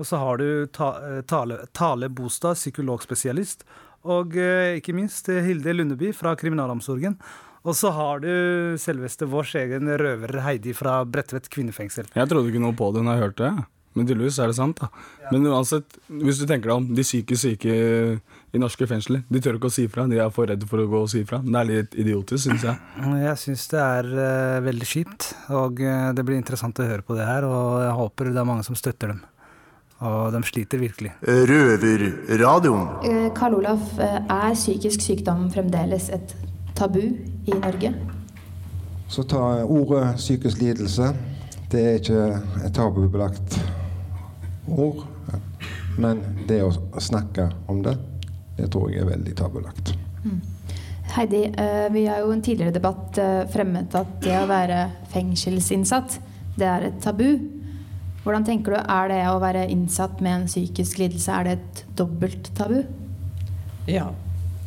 Og 0.00 0.08
så 0.08 0.18
har 0.18 0.40
du 0.40 0.66
ta, 0.72 0.94
eh, 1.04 1.20
Tale, 1.28 1.60
Tale 1.76 2.08
Bostad, 2.08 2.56
psykologspesialist. 2.56 3.66
Og 4.08 4.36
eh, 4.40 4.78
ikke 4.80 4.96
minst 4.96 5.28
eh, 5.30 5.44
Hilde 5.44 5.76
Lundeby 5.76 6.10
fra 6.16 6.34
Kriminalomsorgen. 6.40 7.18
Og 7.62 7.76
så 7.78 7.92
har 7.94 8.24
du 8.24 8.32
selveste 8.80 9.28
vår 9.30 9.52
egen 9.60 9.92
røver 10.00 10.40
Heidi 10.42 10.72
fra 10.74 11.02
Bredtvet 11.06 11.46
kvinnefengsel. 11.52 12.08
Jeg 12.10 12.30
trodde 12.32 12.50
ikke 12.50 12.64
noe 12.64 12.74
på 12.74 12.88
det 12.96 13.04
når 13.06 13.14
jeg 13.14 13.26
hørte 13.26 13.44
det. 13.44 13.68
Men 13.92 14.06
tydeligvis 14.08 14.38
er 14.40 14.52
det 14.52 14.56
sant. 14.56 14.80
da. 14.80 14.88
Men 15.32 15.48
uansett, 15.50 15.98
hvis 16.08 16.40
du 16.40 16.46
tenker 16.46 16.70
deg 16.70 16.76
om, 16.76 16.86
de 16.96 17.04
psykisk 17.04 17.42
syke 17.44 17.74
i 18.52 18.60
norske 18.60 18.86
fengsler, 18.88 19.24
de 19.28 19.40
tør 19.40 19.58
ikke 19.58 19.70
å 19.70 19.74
si 19.74 19.86
fra. 19.88 20.06
De 20.08 20.20
er 20.20 20.32
for 20.32 20.48
redde 20.48 20.68
for 20.68 20.82
å 20.82 20.88
gå 20.88 21.02
og 21.04 21.10
si 21.12 21.24
fra. 21.28 21.40
Det 21.44 21.58
er 21.60 21.68
litt 21.68 21.98
idiotisk, 22.00 22.46
syns 22.46 22.64
jeg. 22.68 22.78
Jeg 23.26 23.36
syns 23.40 23.66
det 23.72 23.82
er 23.82 24.08
uh, 24.12 24.62
veldig 24.64 24.88
kjipt, 24.88 25.28
og 25.56 25.80
uh, 25.84 26.08
det 26.16 26.24
blir 26.26 26.40
interessant 26.40 26.80
å 26.80 26.88
høre 26.88 27.04
på 27.06 27.16
det 27.16 27.28
her. 27.28 27.46
Og 27.48 27.82
jeg 27.82 27.94
håper 28.00 28.32
det 28.32 28.42
er 28.42 28.48
mange 28.48 28.66
som 28.66 28.78
støtter 28.78 29.14
dem. 29.14 29.22
Og 30.02 30.32
de 30.34 30.40
sliter 30.42 30.80
virkelig. 30.82 31.12
Røverradioen. 31.22 32.88
Eh, 33.06 33.28
Karl 33.34 33.54
Olav, 33.54 33.82
eh, 34.02 34.16
er 34.18 34.54
psykisk 34.54 35.00
sykdom 35.00 35.46
fremdeles 35.50 36.08
et 36.10 36.34
tabu 36.74 37.04
i 37.46 37.54
Norge? 37.54 37.94
Så 39.08 39.22
ta 39.22 39.62
ordet 39.62 40.16
psykisk 40.16 40.58
lidelse. 40.58 41.12
Det 41.70 41.80
er 41.86 41.94
ikke 42.00 42.42
et 42.66 42.74
tabubelagt 42.74 43.60
ord. 44.66 45.04
Men 45.98 46.22
det 46.48 46.62
å 46.64 46.72
snakke 47.00 47.50
om 47.70 47.82
det, 47.84 47.96
det 48.56 48.70
tror 48.72 48.90
jeg 48.92 49.02
er 49.02 49.10
veldig 49.10 49.34
tabulagt. 49.36 49.94
Heidi, 51.12 51.44
eh, 51.44 51.88
vi 51.92 52.06
har 52.06 52.22
jo 52.22 52.30
i 52.30 52.36
en 52.38 52.44
tidligere 52.44 52.72
debatt 52.72 53.18
eh, 53.20 53.42
fremmet 53.52 53.94
at 53.98 54.14
det 54.24 54.36
å 54.38 54.48
være 54.48 54.86
fengselsinnsatt, 55.12 56.16
det 56.56 56.68
er 56.68 56.86
et 56.88 57.02
tabu. 57.04 57.26
Hvordan 58.22 58.46
tenker 58.46 58.76
du, 58.76 58.78
er 58.80 59.10
det 59.10 59.20
å 59.28 59.40
være 59.42 59.66
innsatt 59.74 60.22
med 60.24 60.36
en 60.36 60.48
psykisk 60.48 61.02
lidelse, 61.02 61.34
er 61.34 61.48
det 61.48 61.56
et 61.58 61.84
dobbelt 61.98 62.52
tabu? 62.56 62.80
Ja, 63.90 64.12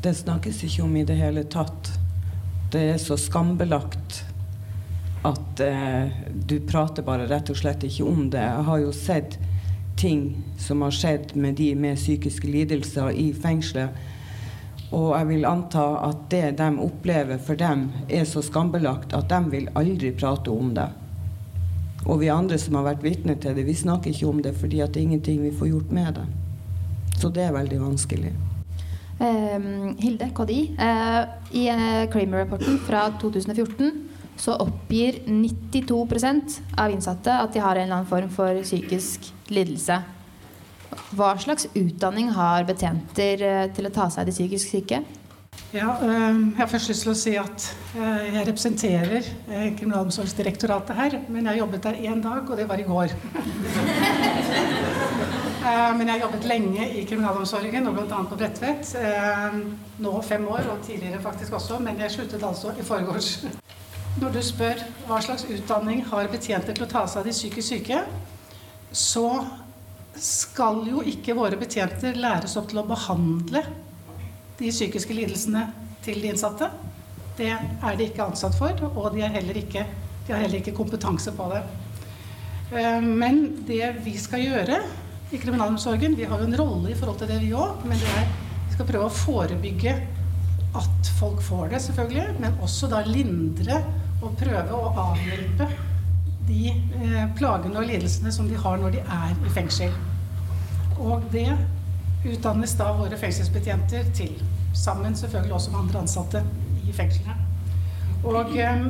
det 0.03 0.13
snakkes 0.19 0.61
ikke 0.67 0.83
om 0.85 0.95
i 0.99 1.05
det 1.07 1.17
hele 1.17 1.45
tatt. 1.49 1.93
Det 2.73 2.83
er 2.91 3.01
så 3.01 3.17
skambelagt 3.17 4.21
at 5.25 5.61
eh, 5.63 6.13
du 6.29 6.59
prater 6.67 7.05
bare 7.05 7.25
rett 7.31 7.49
og 7.49 7.57
slett 7.57 7.87
ikke 7.87 8.05
om 8.05 8.27
det. 8.29 8.43
Jeg 8.43 8.65
har 8.69 8.81
jo 8.83 8.91
sett 8.93 9.39
ting 9.97 10.43
som 10.57 10.81
har 10.81 10.91
skjedd 10.91 11.35
med 11.35 11.55
de 11.55 11.71
med 11.75 11.97
psykiske 11.97 12.47
lidelser 12.47 13.09
i 13.15 13.31
fengselet. 13.33 13.95
Og 14.91 15.15
jeg 15.17 15.27
vil 15.27 15.47
anta 15.49 15.85
at 16.05 16.27
det 16.31 16.57
de 16.59 16.67
opplever 16.79 17.39
for 17.41 17.57
dem, 17.59 17.89
er 18.09 18.23
så 18.29 18.43
skambelagt 18.45 19.15
at 19.17 19.29
de 19.31 19.41
vil 19.51 19.69
aldri 19.75 20.11
prate 20.15 20.51
om 20.51 20.73
det. 20.75 20.87
Og 22.05 22.19
vi 22.21 22.29
andre 22.29 22.57
som 22.61 22.77
har 22.77 22.85
vært 22.91 23.03
vitne 23.03 23.35
til 23.41 23.55
det, 23.57 23.65
vi 23.65 23.73
snakker 23.73 24.13
ikke 24.13 24.29
om 24.29 24.41
det 24.45 24.53
fordi 24.59 24.81
at 24.85 24.93
det 24.93 25.01
er 25.01 25.07
ingenting 25.09 25.41
vi 25.43 25.55
får 25.55 25.71
gjort 25.71 25.91
med 25.91 26.19
det. 26.19 26.25
Så 27.17 27.31
det 27.33 27.47
er 27.47 27.55
veldig 27.55 27.81
vanskelig. 27.81 28.33
Um, 29.15 29.95
Hilde 29.99 30.27
KDI, 30.35 30.75
uh, 30.75 31.23
i 31.55 31.69
uh, 31.71 32.03
Kramer-rapporten 32.11 32.77
fra 32.83 33.07
2014 33.21 34.04
så 34.37 34.55
oppgir 34.61 35.21
92% 35.27 36.59
av 36.77 36.91
innsatte 36.91 37.33
at 37.39 37.53
de 37.53 37.59
har 37.63 37.75
en 37.75 37.83
eller 37.85 37.95
annen 38.01 38.09
form 38.09 38.29
for 38.33 38.61
psykisk 38.63 39.31
lidelse. 39.53 40.01
Hva 41.15 41.35
slags 41.39 41.67
utdanning 41.75 42.29
har 42.35 42.65
betjenter 42.67 43.41
eh, 43.43 43.67
til 43.75 43.87
å 43.87 43.93
ta 43.93 44.09
seg 44.09 44.23
av 44.23 44.29
de 44.29 44.35
psykisk 44.35 44.71
syke? 44.75 45.01
Ja, 45.75 45.95
øh, 46.03 46.37
jeg 46.51 46.59
har 46.59 46.69
først 46.71 46.89
lyst 46.91 47.03
til 47.03 47.11
å 47.11 47.17
si 47.19 47.33
at 47.39 47.65
øh, 47.97 48.35
jeg 48.35 48.45
representerer 48.47 49.21
Kriminalomsorgsdirektoratet 49.79 50.95
her, 50.99 51.17
men 51.27 51.47
jeg 51.51 51.59
jobbet 51.63 51.83
der 51.87 51.99
én 52.11 52.21
dag, 52.23 52.43
og 52.47 52.57
det 52.59 52.67
var 52.69 52.79
i 52.79 52.87
går. 52.87 53.15
Eh, 55.65 55.95
Men 55.97 56.07
jeg 56.07 56.19
har 56.19 56.27
jobbet 56.27 56.43
lenge 56.45 56.85
i 56.93 57.03
kriminalomsorgen, 57.09 57.87
og 57.89 57.95
bl.a. 57.97 58.19
på 58.29 58.37
Bredtvet. 58.37 58.91
Eh, 59.01 59.55
Nå 60.05 60.11
fem 60.21 60.45
år, 60.47 60.67
og 60.73 60.83
tidligere 60.85 61.21
faktisk 61.23 61.53
også, 61.57 61.79
men 61.81 61.97
jeg 62.03 62.11
sluttet 62.11 62.43
altså 62.43 62.73
i 62.77 62.83
forgårs. 62.85 63.31
Når 64.15 64.31
du 64.31 64.39
spør 64.45 64.79
hva 65.09 65.17
slags 65.19 65.43
utdanning 65.51 66.05
har 66.07 66.29
betjenter 66.31 66.75
til 66.75 66.85
å 66.85 66.91
ta 66.91 67.01
seg 67.03 67.19
av 67.19 67.27
de 67.27 67.33
psykisk 67.35 67.67
syke, 67.67 67.97
så 68.95 69.27
skal 70.15 70.85
jo 70.87 71.01
ikke 71.03 71.35
våre 71.35 71.59
betjenter 71.59 72.15
læres 72.15 72.55
opp 72.55 72.69
til 72.71 72.79
å 72.79 72.85
behandle 72.87 73.65
de 74.55 74.71
psykiske 74.71 75.17
lidelsene 75.17 75.65
til 76.05 76.21
de 76.23 76.31
innsatte. 76.31 76.69
Det 77.35 77.49
er 77.51 77.97
de 77.99 78.07
ikke 78.07 78.29
ansatt 78.29 78.55
for, 78.55 78.79
og 78.93 79.09
de, 79.17 79.25
ikke, 79.59 79.83
de 80.23 80.31
har 80.31 80.45
heller 80.45 80.61
ikke 80.61 80.77
kompetanse 80.77 81.35
på 81.35 81.49
det. 81.51 81.65
Eh, 82.71 83.01
Men 83.03 83.65
det 83.67 83.97
vi 84.05 84.15
skal 84.15 84.45
gjøre 84.45 84.79
i 85.33 85.39
kriminalomsorgen 85.41 86.15
Vi 86.15 86.27
har 86.29 86.39
jo 86.39 86.47
en 86.47 86.57
rolle 86.57 86.93
i 86.93 86.95
forhold 86.95 87.19
til 87.19 87.33
det, 87.33 87.41
vi 87.43 87.51
òg. 87.51 87.83
Men 87.83 87.99
det 87.99 88.15
er, 88.15 88.31
vi 88.69 88.77
skal 88.77 88.87
prøve 88.87 89.09
å 89.09 89.17
forebygge 89.19 89.99
at 90.75 91.13
folk 91.19 91.43
får 91.43 91.73
det, 91.73 91.83
selvfølgelig. 91.89 92.39
Men 92.39 92.59
også 92.63 92.87
da 92.91 93.03
lindre 93.03 93.83
og 94.25 94.35
prøve 94.39 94.73
å 94.73 94.91
avhjelpe 95.11 95.69
de 96.45 96.67
eh, 96.71 97.23
plagene 97.37 97.79
og 97.79 97.87
lidelsene 97.89 98.33
som 98.33 98.49
de 98.49 98.57
har 98.59 98.77
når 98.81 98.97
de 98.97 99.01
er 99.05 99.33
i 99.45 99.53
fengsel. 99.53 99.93
Og 101.01 101.25
det 101.33 101.49
utdannes 102.25 102.75
da 102.77 102.91
våre 102.97 103.17
fengselsbetjenter 103.21 104.11
til. 104.17 104.37
Sammen 104.75 105.15
selvfølgelig 105.15 105.55
også 105.55 105.73
med 105.73 105.79
andre 105.85 106.05
ansatte 106.05 106.43
i 106.85 106.93
fengslene. 106.93 107.35
Og 108.25 108.55
eh, 108.57 108.87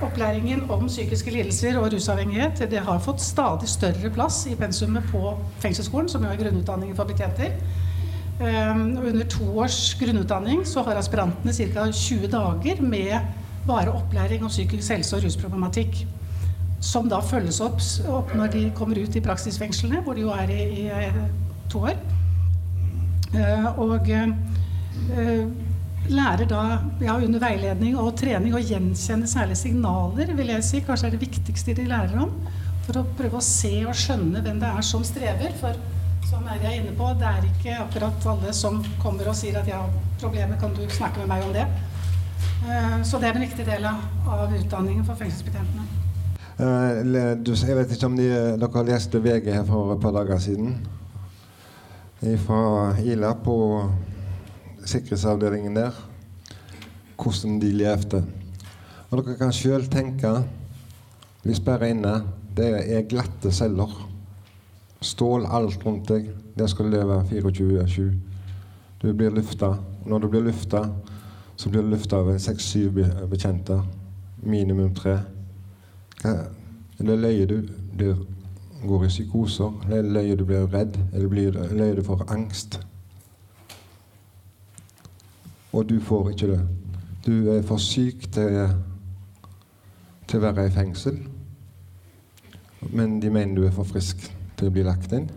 opplæringen 0.00 0.64
om 0.72 0.86
psykiske 0.88 1.32
lidelser 1.32 1.78
og 1.80 1.92
rusavhengighet 1.92 2.64
det 2.70 2.80
har 2.84 3.04
fått 3.04 3.20
stadig 3.24 3.68
større 3.68 4.10
plass 4.12 4.46
i 4.48 4.56
pensumet 4.56 5.04
på 5.12 5.34
fengselsskolen, 5.60 6.08
som 6.08 6.24
jo 6.24 6.32
er 6.32 6.40
grunnutdanningen 6.40 6.96
for 6.96 7.08
betjenter. 7.08 7.56
Um, 8.40 8.96
under 9.04 9.26
to 9.28 9.44
års 9.60 9.94
grunnutdanning 10.00 10.62
så 10.64 10.80
har 10.86 10.96
aspirantene 10.96 11.52
ca. 11.52 11.90
20 11.92 12.30
dager 12.32 12.80
med 12.80 13.18
bare 13.70 13.94
opplæring 13.94 14.44
om 14.44 14.52
psykisk 14.52 14.96
helse 14.96 15.16
og 15.16 15.24
rusproblematikk. 15.24 16.02
Som 16.80 17.10
da 17.12 17.20
følges 17.20 17.60
opp, 17.60 17.82
opp 18.08 18.32
når 18.36 18.52
de 18.54 18.62
kommer 18.76 18.98
ut 18.98 19.16
i 19.16 19.24
praksisfengslene, 19.24 20.00
hvor 20.04 20.16
de 20.16 20.24
jo 20.24 20.32
er 20.32 20.52
i, 20.54 20.62
i 20.80 20.86
eh, 20.90 21.18
to 21.70 21.84
år. 21.90 21.98
Eh, 23.36 23.66
og 23.78 24.08
eh, 24.10 25.44
lærer 26.10 26.48
da 26.48 26.62
ja, 27.04 27.18
under 27.18 27.42
veiledning 27.42 27.98
og 28.00 28.16
trening 28.18 28.56
å 28.56 28.62
gjenkjenne 28.64 29.28
særlig 29.28 29.58
signaler, 29.60 30.32
vil 30.38 30.54
jeg 30.56 30.66
si. 30.66 30.82
Kanskje 30.86 31.10
er 31.10 31.16
det 31.16 31.22
viktigste 31.28 31.76
de 31.76 31.86
lærer 31.90 32.16
om. 32.24 32.32
For 32.86 33.02
å 33.02 33.06
prøve 33.18 33.38
å 33.38 33.44
se 33.44 33.74
og 33.84 33.94
skjønne 33.94 34.42
hvem 34.42 34.58
det 34.62 34.72
er 34.72 34.86
som 34.86 35.04
strever. 35.06 35.52
For 35.60 35.76
som 36.30 36.46
er 36.46 36.62
jeg 36.62 36.80
inne 36.80 36.92
på, 36.96 37.08
det 37.18 37.26
er 37.26 37.46
ikke 37.48 37.76
akkurat 37.84 38.26
alle 38.32 38.52
som 38.54 38.80
kommer 39.02 39.30
og 39.30 39.36
sier 39.36 39.56
at 39.58 39.68
jeg 39.68 39.74
ja, 39.74 40.02
problemer, 40.20 40.58
kan 40.60 40.74
du 40.76 40.84
snakke 40.92 41.22
med 41.22 41.32
meg 41.32 41.46
om 41.46 41.54
det? 41.56 41.64
Eh, 42.68 43.02
Så 43.02 43.18
det 43.18 43.28
er 43.28 43.34
en 43.34 43.46
viktig 43.46 43.66
del 43.66 43.84
av, 43.84 44.52
utdanningen 44.54 45.04
for 45.04 45.14
fengselsbetjentene. 45.14 45.86
Eh, 46.60 47.64
jeg 47.68 47.76
vet 47.76 47.92
ikke 47.94 48.06
om 48.06 48.16
de, 48.16 48.28
dere 48.60 48.84
leste 48.84 49.20
VG 49.22 49.52
her 49.54 49.64
for 49.64 49.94
et 49.94 50.00
par 50.00 50.12
dager 50.12 50.38
siden. 50.38 50.76
Fra 52.20 52.96
Ila 53.00 53.32
på 53.32 53.56
sikkerhetsavdelingen 54.84 55.76
der. 55.76 55.96
Hvordan 57.16 57.60
de 57.60 57.72
levde. 57.72 58.24
Og 59.10 59.22
dere 59.22 59.36
kan 59.38 59.52
sjøl 59.52 59.88
tenke 59.90 60.44
Vi 61.42 61.54
sperrer 61.56 61.94
inne. 61.94 62.18
Det 62.56 62.68
er 62.92 63.06
glatte 63.08 63.52
celler. 63.52 63.88
Stål 65.00 65.46
alt 65.48 65.86
rundt 65.86 66.08
deg. 66.08 66.28
Der 66.58 66.66
skal 66.68 66.90
du 66.90 66.90
leve 66.90 67.22
24-7. 67.30 68.10
Du 69.02 69.12
blir 69.16 69.30
lufta. 69.32 69.78
Når 70.04 70.18
du 70.18 70.28
blir 70.28 70.44
lufta, 70.44 70.82
så 71.60 71.68
blir 71.68 71.84
lufta 71.84 72.16
av 72.16 72.30
seks-syv 72.40 72.94
be- 72.96 73.26
bekjente. 73.28 73.82
Minimum 74.42 74.94
tre. 74.96 75.18
Eller 76.98 77.16
løye 77.20 77.46
du 77.46 77.56
blir, 77.96 78.22
går 78.86 79.04
i 79.04 79.08
psykoser? 79.08 79.74
Eller 79.90 80.14
løye 80.14 80.36
du 80.36 80.44
blir 80.48 80.64
redd? 80.72 80.96
Eller 81.12 81.28
løyer 81.76 81.98
du 81.98 82.02
får 82.06 82.24
angst? 82.32 82.80
Og 85.72 85.84
du 85.88 86.00
får 86.00 86.30
ikke 86.30 86.48
det. 86.54 86.60
Du 87.26 87.50
er 87.52 87.60
for 87.62 87.76
syk 87.76 88.24
til, 88.32 88.56
til 90.26 90.40
å 90.40 90.46
være 90.46 90.66
i 90.66 90.72
fengsel. 90.74 91.20
Men 92.88 93.20
de 93.20 93.30
mener 93.30 93.54
du 93.54 93.66
er 93.68 93.76
for 93.76 93.84
frisk 93.84 94.24
til 94.56 94.70
å 94.70 94.72
bli 94.72 94.86
lagt 94.88 95.12
inn. 95.12 95.28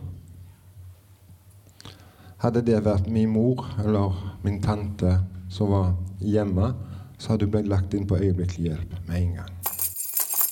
Hadde 2.39 2.63
det 2.63 2.79
vært 2.86 3.12
min 3.12 3.29
mor 3.36 3.67
eller 3.83 4.15
min 4.43 4.62
tante 4.63 5.17
som 5.53 5.69
var 5.73 5.93
hjemme, 6.19 6.73
så 7.21 7.33
hadde 7.33 7.45
du 7.45 7.53
blitt 7.53 7.69
lagt 7.69 7.93
inn 7.93 8.07
på 8.09 8.17
øyeblikkelig 8.17 8.73
hjelp 8.73 8.95
med 9.07 9.19
en 9.19 9.35
gang. 9.39 9.51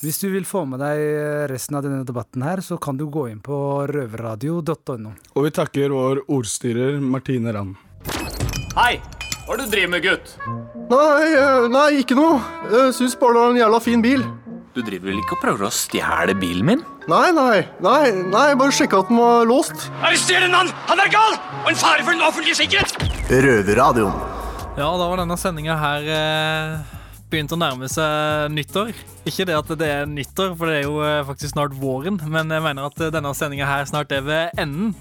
Hvis 0.02 0.18
du 0.18 0.28
vil 0.32 0.46
få 0.46 0.64
med 0.66 0.80
deg 0.82 0.98
resten 1.52 1.76
av 1.78 1.84
denne 1.86 2.02
debatten 2.06 2.42
her, 2.42 2.58
så 2.64 2.74
kan 2.82 2.96
du 2.98 3.04
gå 3.06 3.28
inn 3.30 3.38
på 3.42 3.56
røverradio.no. 3.86 5.12
Og 5.36 5.46
vi 5.46 5.52
takker 5.54 5.94
vår 5.94 6.24
ordstyrer 6.26 6.98
Martine 6.98 7.54
Rand. 7.54 7.76
Hei! 8.74 8.96
Hva 9.42 9.56
er 9.56 9.58
det 9.58 9.66
du 9.66 9.72
driver 9.74 9.90
med, 9.90 10.04
gutt? 10.06 10.34
Nei, 10.90 11.30
eh, 11.34 11.68
nei, 11.70 11.86
ikke 12.02 12.14
noe. 12.18 12.38
Jeg 12.70 12.92
syns 12.98 13.16
bare 13.18 13.34
det 13.34 13.42
var 13.42 13.54
en 13.54 13.62
jævla 13.62 13.80
fin 13.82 14.02
bil. 14.02 14.26
Du 14.72 14.80
driver 14.80 15.10
vel 15.10 15.18
ikke 15.20 15.36
og 15.36 15.42
prøver 15.42 15.66
å 15.68 15.72
stjele 15.74 16.36
bilen 16.38 16.68
min? 16.68 16.84
Nei, 17.10 17.26
nei, 17.36 17.64
nei, 17.84 18.12
nei, 18.32 18.44
bare 18.58 18.74
sjekka 18.74 19.02
at 19.02 19.10
den 19.10 19.18
var 19.20 19.42
låst. 19.50 19.90
Arrester 20.00 20.46
en 20.46 20.54
mann! 20.54 20.70
Han 20.88 21.02
er 21.02 21.10
gal! 21.12 21.34
Og 21.64 21.72
en 21.74 21.82
fare 21.82 22.06
for 22.06 22.14
den 22.14 22.24
offentlige 22.24 22.62
sikkerhet! 22.62 22.96
Røverradioen. 23.30 24.31
Ja, 24.72 24.88
da 24.88 25.04
var 25.04 25.20
denne 25.20 25.36
sendinga 25.36 25.74
her 25.76 26.06
eh, 26.08 26.92
begynt 27.28 27.52
å 27.52 27.58
nærme 27.60 27.88
seg 27.92 28.48
nyttår. 28.54 28.94
Ikke 29.28 29.44
det 29.44 29.56
at 29.58 29.72
det 29.76 29.88
er 29.98 30.08
nyttår, 30.08 30.54
for 30.56 30.70
det 30.70 30.78
er 30.78 30.86
jo 30.86 30.94
eh, 31.04 31.18
faktisk 31.28 31.52
snart 31.52 31.76
våren, 31.76 32.16
men 32.24 32.48
jeg 32.48 32.64
mener 32.64 32.88
at 32.88 33.02
eh, 33.04 33.10
denne 33.12 33.34
sendinga 33.36 33.68
her 33.68 33.84
snart 33.90 34.14
er 34.16 34.24
ved 34.24 34.56
enden. 34.62 34.94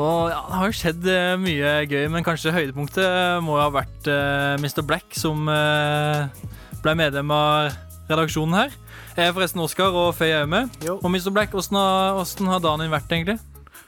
Og 0.00 0.32
ja, 0.32 0.40
det 0.48 0.56
har 0.56 0.72
jo 0.72 0.78
skjedd 0.78 1.10
eh, 1.12 1.34
mye 1.44 1.74
gøy, 1.92 2.06
men 2.14 2.24
kanskje 2.24 2.54
høydepunktet 2.56 3.44
må 3.44 3.58
jo 3.58 3.62
ha 3.66 3.68
vært 3.76 4.08
eh, 4.08 4.56
Mr. 4.64 4.80
Black, 4.88 5.12
som 5.20 5.44
eh, 5.52 6.48
ble 6.80 6.96
medlem 7.04 7.36
av 7.36 7.76
redaksjonen 8.08 8.62
her. 8.62 8.80
Jeg 9.12 9.28
er 9.28 9.36
forresten 9.36 9.60
Oskar, 9.60 9.92
og 9.92 10.16
Faye 10.16 10.40
er 10.40 10.48
med. 10.48 10.72
Og 10.88 11.08
Mr. 11.12 11.28
Black, 11.36 11.52
åssen 11.52 11.76
har, 11.76 12.16
har 12.24 12.64
dagen 12.64 12.86
din 12.86 12.96
vært, 12.96 13.12
egentlig? 13.12 13.36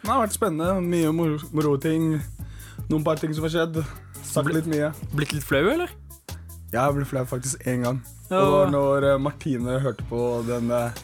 Det 0.04 0.12
har 0.12 0.20
vært 0.20 0.36
spennende. 0.36 0.84
Mye 0.84 1.16
moro 1.16 1.78
ting. 1.80 2.18
Noen 2.90 3.04
par 3.06 3.16
ting 3.16 3.32
som 3.32 3.48
har 3.48 3.56
skjedd. 3.56 3.86
Sagt 4.24 4.52
litt 4.54 4.68
mye. 4.70 4.90
Blitt 5.14 5.34
litt 5.36 5.46
flau, 5.46 5.62
eller? 5.70 5.92
Ja, 6.72 6.88
jeg 6.88 6.96
ble 6.96 7.06
flau 7.06 7.24
faktisk 7.28 7.62
én 7.70 7.84
gang. 7.86 8.00
Ja. 8.30 8.40
Og 8.40 8.44
det 8.44 8.54
var 8.54 8.70
når 8.72 9.08
eh, 9.12 9.18
Martine 9.22 9.78
hørte 9.84 10.06
på 10.10 10.20
den 10.48 10.72
eh, 10.74 11.02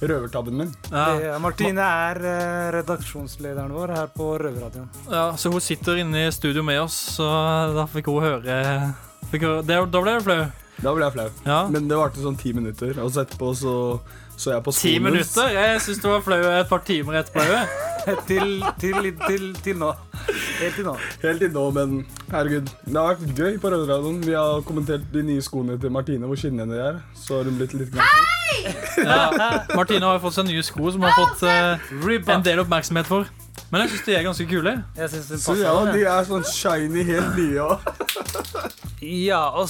røvertabben 0.00 0.56
min. 0.56 0.72
Eh, 0.90 1.38
Martine 1.40 1.84
er 2.08 2.20
eh, 2.20 2.68
redaksjonslederen 2.78 3.72
vår 3.76 3.94
her 3.94 4.12
på 4.16 4.32
Røverradioen. 4.42 4.88
Ja, 5.12 5.28
så 5.38 5.52
hun 5.52 5.62
sitter 5.62 6.00
inne 6.02 6.26
i 6.26 6.32
studio 6.34 6.64
med 6.66 6.82
oss, 6.82 6.96
så 7.16 7.28
da 7.76 7.86
fikk 7.90 8.10
hun 8.12 8.24
høre 8.24 8.60
fikk 9.30 9.46
hun, 9.46 9.66
det, 9.66 9.78
Da 9.92 10.02
ble 10.02 10.16
jeg 10.16 10.26
flau? 10.26 10.40
Da 10.76 10.92
ble 10.92 11.06
jeg 11.06 11.14
flau. 11.14 11.28
Ja. 11.46 11.60
Men 11.72 11.88
det 11.88 12.00
varte 12.00 12.24
sånn 12.24 12.36
ti 12.40 12.52
minutter, 12.56 12.98
og 13.00 13.12
så 13.14 13.24
etterpå 13.24 13.52
så 13.56 13.76
så 14.36 14.52
jeg 14.52 14.64
på 14.66 14.72
Ti 14.76 14.98
minutter? 15.02 15.52
Jeg 15.52 15.82
syns 15.84 16.00
du 16.02 16.08
var 16.10 16.24
flau 16.24 16.40
et 16.52 16.68
par 16.68 16.84
timer 16.86 17.22
etterpå. 17.22 17.44
òg. 17.44 17.86
til, 18.28 18.64
til, 18.80 19.16
til, 19.26 19.46
til 19.64 19.78
nå. 19.80 19.90
Helt 20.60 20.74
til 20.74 20.84
nå. 20.86 20.94
Helt 21.22 21.40
til 21.42 21.50
nå, 21.50 21.64
men 21.74 21.96
herregud. 22.30 22.68
Det 22.86 22.94
har 22.96 23.16
vært 23.16 23.38
gøy 23.38 23.56
på 23.62 23.72
Rødradioen. 23.72 24.20
Vi 24.26 24.36
har 24.36 24.62
kommentert 24.66 25.08
de 25.14 25.24
nye 25.26 25.42
skoene 25.42 25.78
til 25.80 25.90
Martine, 25.90 26.26
hvor 26.26 26.38
skinnende 26.38 26.74
de 26.74 26.84
er. 26.90 27.00
Så 27.18 27.40
har 27.40 27.50
hun 27.50 27.58
blitt 27.58 27.74
litt 27.74 27.90
glad. 27.94 28.06
Ja. 29.02 29.50
Martine 29.74 30.06
har 30.06 30.22
fått 30.22 30.38
seg 30.38 30.48
nye 30.48 30.62
sko 30.64 30.92
som 30.94 31.02
hun 31.02 31.10
har 31.10 31.18
fått 31.18 31.42
uh, 31.46 32.32
en 32.36 32.46
del 32.46 32.62
oppmerksomhet 32.62 33.10
for. 33.10 33.28
Men 33.72 33.82
jeg 33.82 33.94
syns 33.94 34.06
de 34.06 34.14
er 34.14 34.26
ganske 34.26 34.46
kule. 34.46 34.76
Jeg 34.96 35.10
synes 35.10 35.26
den 35.32 35.42
Så 35.42 35.56
ja, 35.58 35.74
de 35.90 36.06
er 36.06 36.28
sånn 36.28 36.46
shiny, 36.46 37.02
helt 37.08 37.34
nye 37.40 37.66
òg. 37.66 37.88
Ja, 39.02 39.42
og 39.58 39.66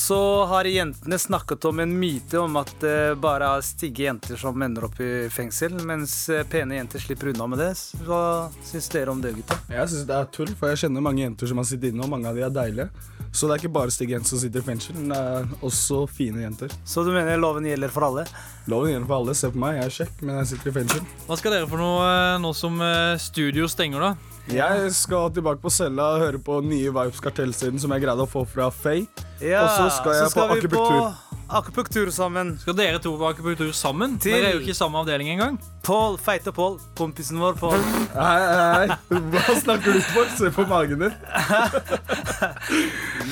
så 0.00 0.44
har 0.44 0.64
jentene 0.64 1.18
snakket 1.18 1.64
om 1.68 1.80
en 1.80 1.92
myte 2.00 2.38
om 2.40 2.56
at 2.56 2.72
det 2.80 3.18
bare 3.20 3.50
er 3.56 3.64
stygge 3.64 4.06
jenter 4.06 4.38
som 4.40 4.62
ender 4.64 4.86
opp 4.88 4.96
i 5.04 5.28
fengsel, 5.32 5.76
mens 5.86 6.14
eh, 6.32 6.46
pene 6.48 6.78
jenter 6.78 7.02
slipper 7.02 7.34
unna 7.34 7.46
med 7.52 7.60
det. 7.60 7.70
Hva 8.06 8.22
syns 8.64 8.88
dere 8.94 9.12
om 9.12 9.20
det, 9.20 9.34
gutta? 9.36 9.58
Jeg 9.68 9.92
syns 9.92 10.08
det 10.08 10.16
er 10.16 10.30
tull, 10.32 10.52
for 10.56 10.72
jeg 10.72 10.86
kjenner 10.86 11.04
mange 11.04 11.22
jenter 11.26 11.50
som 11.50 11.60
har 11.60 11.68
sittet 11.68 11.92
inne, 11.92 12.06
og 12.06 12.12
mange 12.14 12.30
av 12.30 12.38
de 12.38 12.46
er 12.46 12.54
deilige. 12.54 12.88
Så 13.30 13.46
det 13.46 13.54
er 13.54 13.62
ikke 13.62 13.74
bare 13.76 13.94
stygge 13.94 14.16
jenter 14.16 14.32
som 14.32 14.40
sitter 14.42 14.64
i 14.64 14.66
fengsel, 14.66 14.96
men 14.98 15.12
det 15.12 15.20
er 15.20 15.52
også 15.68 16.00
fine 16.10 16.42
jenter. 16.42 16.72
Så 16.88 17.04
du 17.06 17.12
mener 17.14 17.38
loven 17.38 17.68
gjelder 17.68 17.92
for 17.94 18.08
alle? 18.08 18.24
Loven 18.72 18.94
gjelder 18.94 19.06
for 19.12 19.20
alle. 19.20 19.36
Se 19.38 19.52
på 19.52 19.60
meg, 19.62 19.78
jeg 19.78 19.86
er 19.86 19.96
kjekk, 20.00 20.24
men 20.24 20.40
jeg 20.40 20.50
sitter 20.54 20.72
i 20.72 20.76
fengsel. 20.80 21.08
Hva 21.28 21.38
skal 21.38 21.54
dere 21.54 21.70
for 21.70 21.82
noe 21.82 22.08
eh, 22.08 22.36
nå 22.42 22.50
som 22.56 22.80
eh, 22.82 23.14
studio 23.22 23.68
stenger, 23.70 24.08
da? 24.08 24.38
Jeg 24.50 24.90
skal 24.96 25.28
tilbake 25.36 25.62
på 25.62 25.70
cella 25.70 26.14
og 26.16 26.24
høre 26.24 26.40
på 26.42 26.58
nye 26.64 26.90
Vibes 26.90 27.20
Kartellsiden 27.22 27.78
som 27.78 27.92
jeg 27.94 28.08
greide 28.08 28.24
å 28.24 28.30
få 28.30 28.48
fra 28.48 28.72
Faye. 28.74 29.28
Ja, 29.40 29.62
og 29.64 29.70
så 29.76 29.90
skal 29.96 30.12
jeg 30.18 30.30
på 30.34 30.46
vi 30.46 30.58
akupunktur. 30.58 31.00
på 31.00 31.56
akupunktur 31.60 32.10
sammen. 32.14 32.58
Skal 32.60 32.74
dere 32.78 32.98
to 33.02 33.16
på 33.18 33.28
akupunktur 33.32 33.72
sammen? 33.74 34.18
Til- 34.20 34.32
Dere 34.36 34.50
er 34.50 34.52
jo 34.54 34.60
ikke 34.60 34.70
i 34.70 34.78
samme 34.78 34.98
avdeling 35.00 35.28
engang. 35.32 35.58
Pål, 35.82 36.18
feite 36.20 36.52
Pål, 36.54 36.78
kompisen 36.94 37.38
vår 37.40 37.56
Pål. 37.58 37.80
Hei, 38.14 38.38
hei, 38.38 38.86
hei. 38.86 39.18
Hva 39.32 39.54
snakker 39.62 39.92
du 39.96 40.00
for? 40.12 40.28
Se 40.36 40.50
på 40.54 40.66
magen 40.68 40.98
din. 41.00 41.14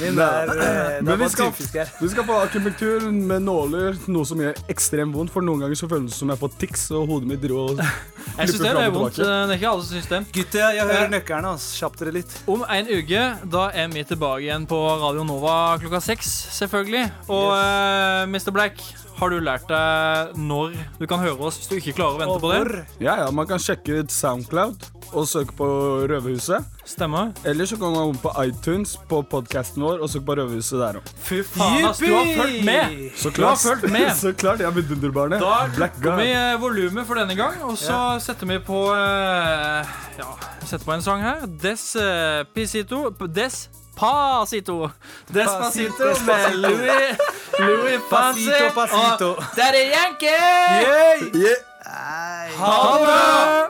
Min 0.00 0.18
er, 0.18 0.48
eh, 0.48 0.98
det 0.98 1.04
Men 1.04 1.12
er 1.12 1.16
vi 1.22 1.28
skal, 1.28 1.52
vi 2.00 2.08
skal 2.08 2.24
på 2.26 2.36
akupunktur 2.42 3.04
med 3.12 3.42
nåler, 3.44 3.96
noe 4.08 4.24
som 4.26 4.40
gjør 4.42 4.56
ekstremt 4.72 5.14
vondt. 5.14 5.30
For 5.34 5.44
noen 5.44 5.60
ganger 5.64 5.78
så 5.78 5.88
føles 5.90 6.10
det 6.10 6.18
som 6.18 6.32
jeg 6.32 6.40
får 6.40 6.52
tics, 6.62 6.86
og 6.96 7.06
hodet 7.12 7.28
mitt 7.30 7.42
dro 7.44 7.66
og 7.68 7.78
Jeg 7.78 8.48
syns 8.48 8.58
det 8.64 8.72
er 8.72 8.90
vondt. 8.96 9.18
eh, 9.18 9.46
Det 9.48 9.54
er 9.54 9.56
ikke 9.60 9.70
alle 9.72 9.84
som 9.84 9.96
syns 9.98 10.08
det. 10.08 10.20
Gutter, 10.32 10.72
jeg 10.74 10.86
hører 10.88 11.04
Eh, 11.04 11.12
nøkkerne. 11.14 11.54
Kjapp 11.78 11.96
dere 12.00 12.12
litt. 12.18 12.34
Om 12.48 12.64
en 12.68 12.86
uke 12.86 13.22
da 13.50 13.68
er 13.74 13.88
vi 13.88 14.04
tilbake 14.04 14.42
igjen 14.48 14.66
på 14.66 14.78
Radio 15.04 15.24
Nova 15.24 15.78
klokka 15.78 15.97
seks, 16.04 16.30
selvfølgelig. 16.56 17.04
Og 17.28 17.52
uh, 17.52 18.24
Mr. 18.30 18.50
Black, 18.54 18.82
har 19.18 19.32
du 19.32 19.40
lært 19.42 19.66
deg 19.66 20.36
når 20.38 20.76
du 21.00 21.06
kan 21.10 21.18
høre 21.18 21.48
oss 21.48 21.56
hvis 21.58 21.70
du 21.72 21.74
ikke 21.80 21.96
klarer 21.98 22.14
å 22.14 22.20
vente 22.20 22.38
på 22.42 22.52
det? 22.52 22.84
Ja, 23.02 23.16
ja, 23.24 23.26
Man 23.34 23.48
kan 23.50 23.58
sjekke 23.58 24.04
ut 24.04 24.14
Soundcloud 24.14 24.84
og 25.08 25.24
søke 25.26 25.54
på 25.56 25.66
Røverhuset. 26.06 26.66
Stemmer. 26.86 27.32
Eller 27.48 27.66
så 27.66 27.78
kan 27.80 27.94
man 27.94 28.12
gå 28.12 28.20
på 28.22 28.32
iTunes 28.44 28.92
på 29.10 29.22
podkasten 29.30 29.82
vår 29.82 30.04
og 30.04 30.12
søke 30.12 30.28
på 30.28 30.36
Røverhuset 30.38 30.78
der 30.78 31.00
òg. 31.00 31.10
Fy 31.24 31.40
faen, 31.42 31.88
ass, 31.88 32.02
du 32.02 32.12
har 32.12 32.30
fulgt 32.36 32.68
med! 32.68 32.94
Så 33.16 33.32
Du 33.34 33.42
har 33.42 33.58
fulgt 33.58 33.88
med. 33.90 34.12
så 34.22 34.32
klart, 34.38 34.62
jeg 34.62 34.68
er 34.68 34.76
vidunderbarnet. 34.76 35.42
Da 35.42 35.66
Black 35.74 35.98
lukker 35.98 36.22
vi 36.22 36.30
eh, 36.36 36.54
volumet 36.60 37.08
for 37.08 37.18
denne 37.18 37.34
gang, 37.38 37.58
og 37.66 37.74
så 37.80 37.98
setter 38.22 38.52
vi 38.52 38.60
på 38.68 38.84
uh, 38.92 39.98
Ja, 40.20 40.30
setter 40.62 40.84
på 40.86 40.94
en 40.94 41.02
sang 41.02 41.26
her. 41.26 41.46
Des 41.62 41.90
uh, 41.98 42.44
Pisito 42.54 43.08
Des 43.26 43.64
Despacito. 43.98 44.90
Pasito 45.28 46.24
med 46.26 46.56
Louis 46.56 47.16
Louis 47.58 48.00
Fancy 48.10 48.50
og 48.76 49.42
Daddy 49.56 49.84
Yankee. 49.90 50.38
Yeah. 50.82 51.22
Yeah. 51.34 51.56
Ha 52.58 52.98
det 52.98 53.06
bra! 53.06 53.68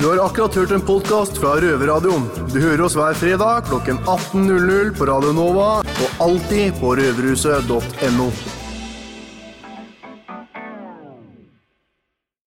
Du 0.00 0.06
har 0.08 0.26
akkurat 0.26 0.54
hørt 0.54 0.70
en 0.70 0.80
podkast 0.80 1.38
fra 1.38 1.58
Røverradioen. 1.60 2.22
Du 2.52 2.56
hører 2.60 2.80
oss 2.86 2.96
hver 2.96 3.12
fredag 3.20 3.66
klokken 3.68 3.98
18.00 4.08 4.94
på 4.96 5.10
Radio 5.10 5.34
Nova 5.36 5.68
og 5.84 6.24
alltid 6.24 6.72
på 6.80 6.94
røverhuset.no. 6.96 8.30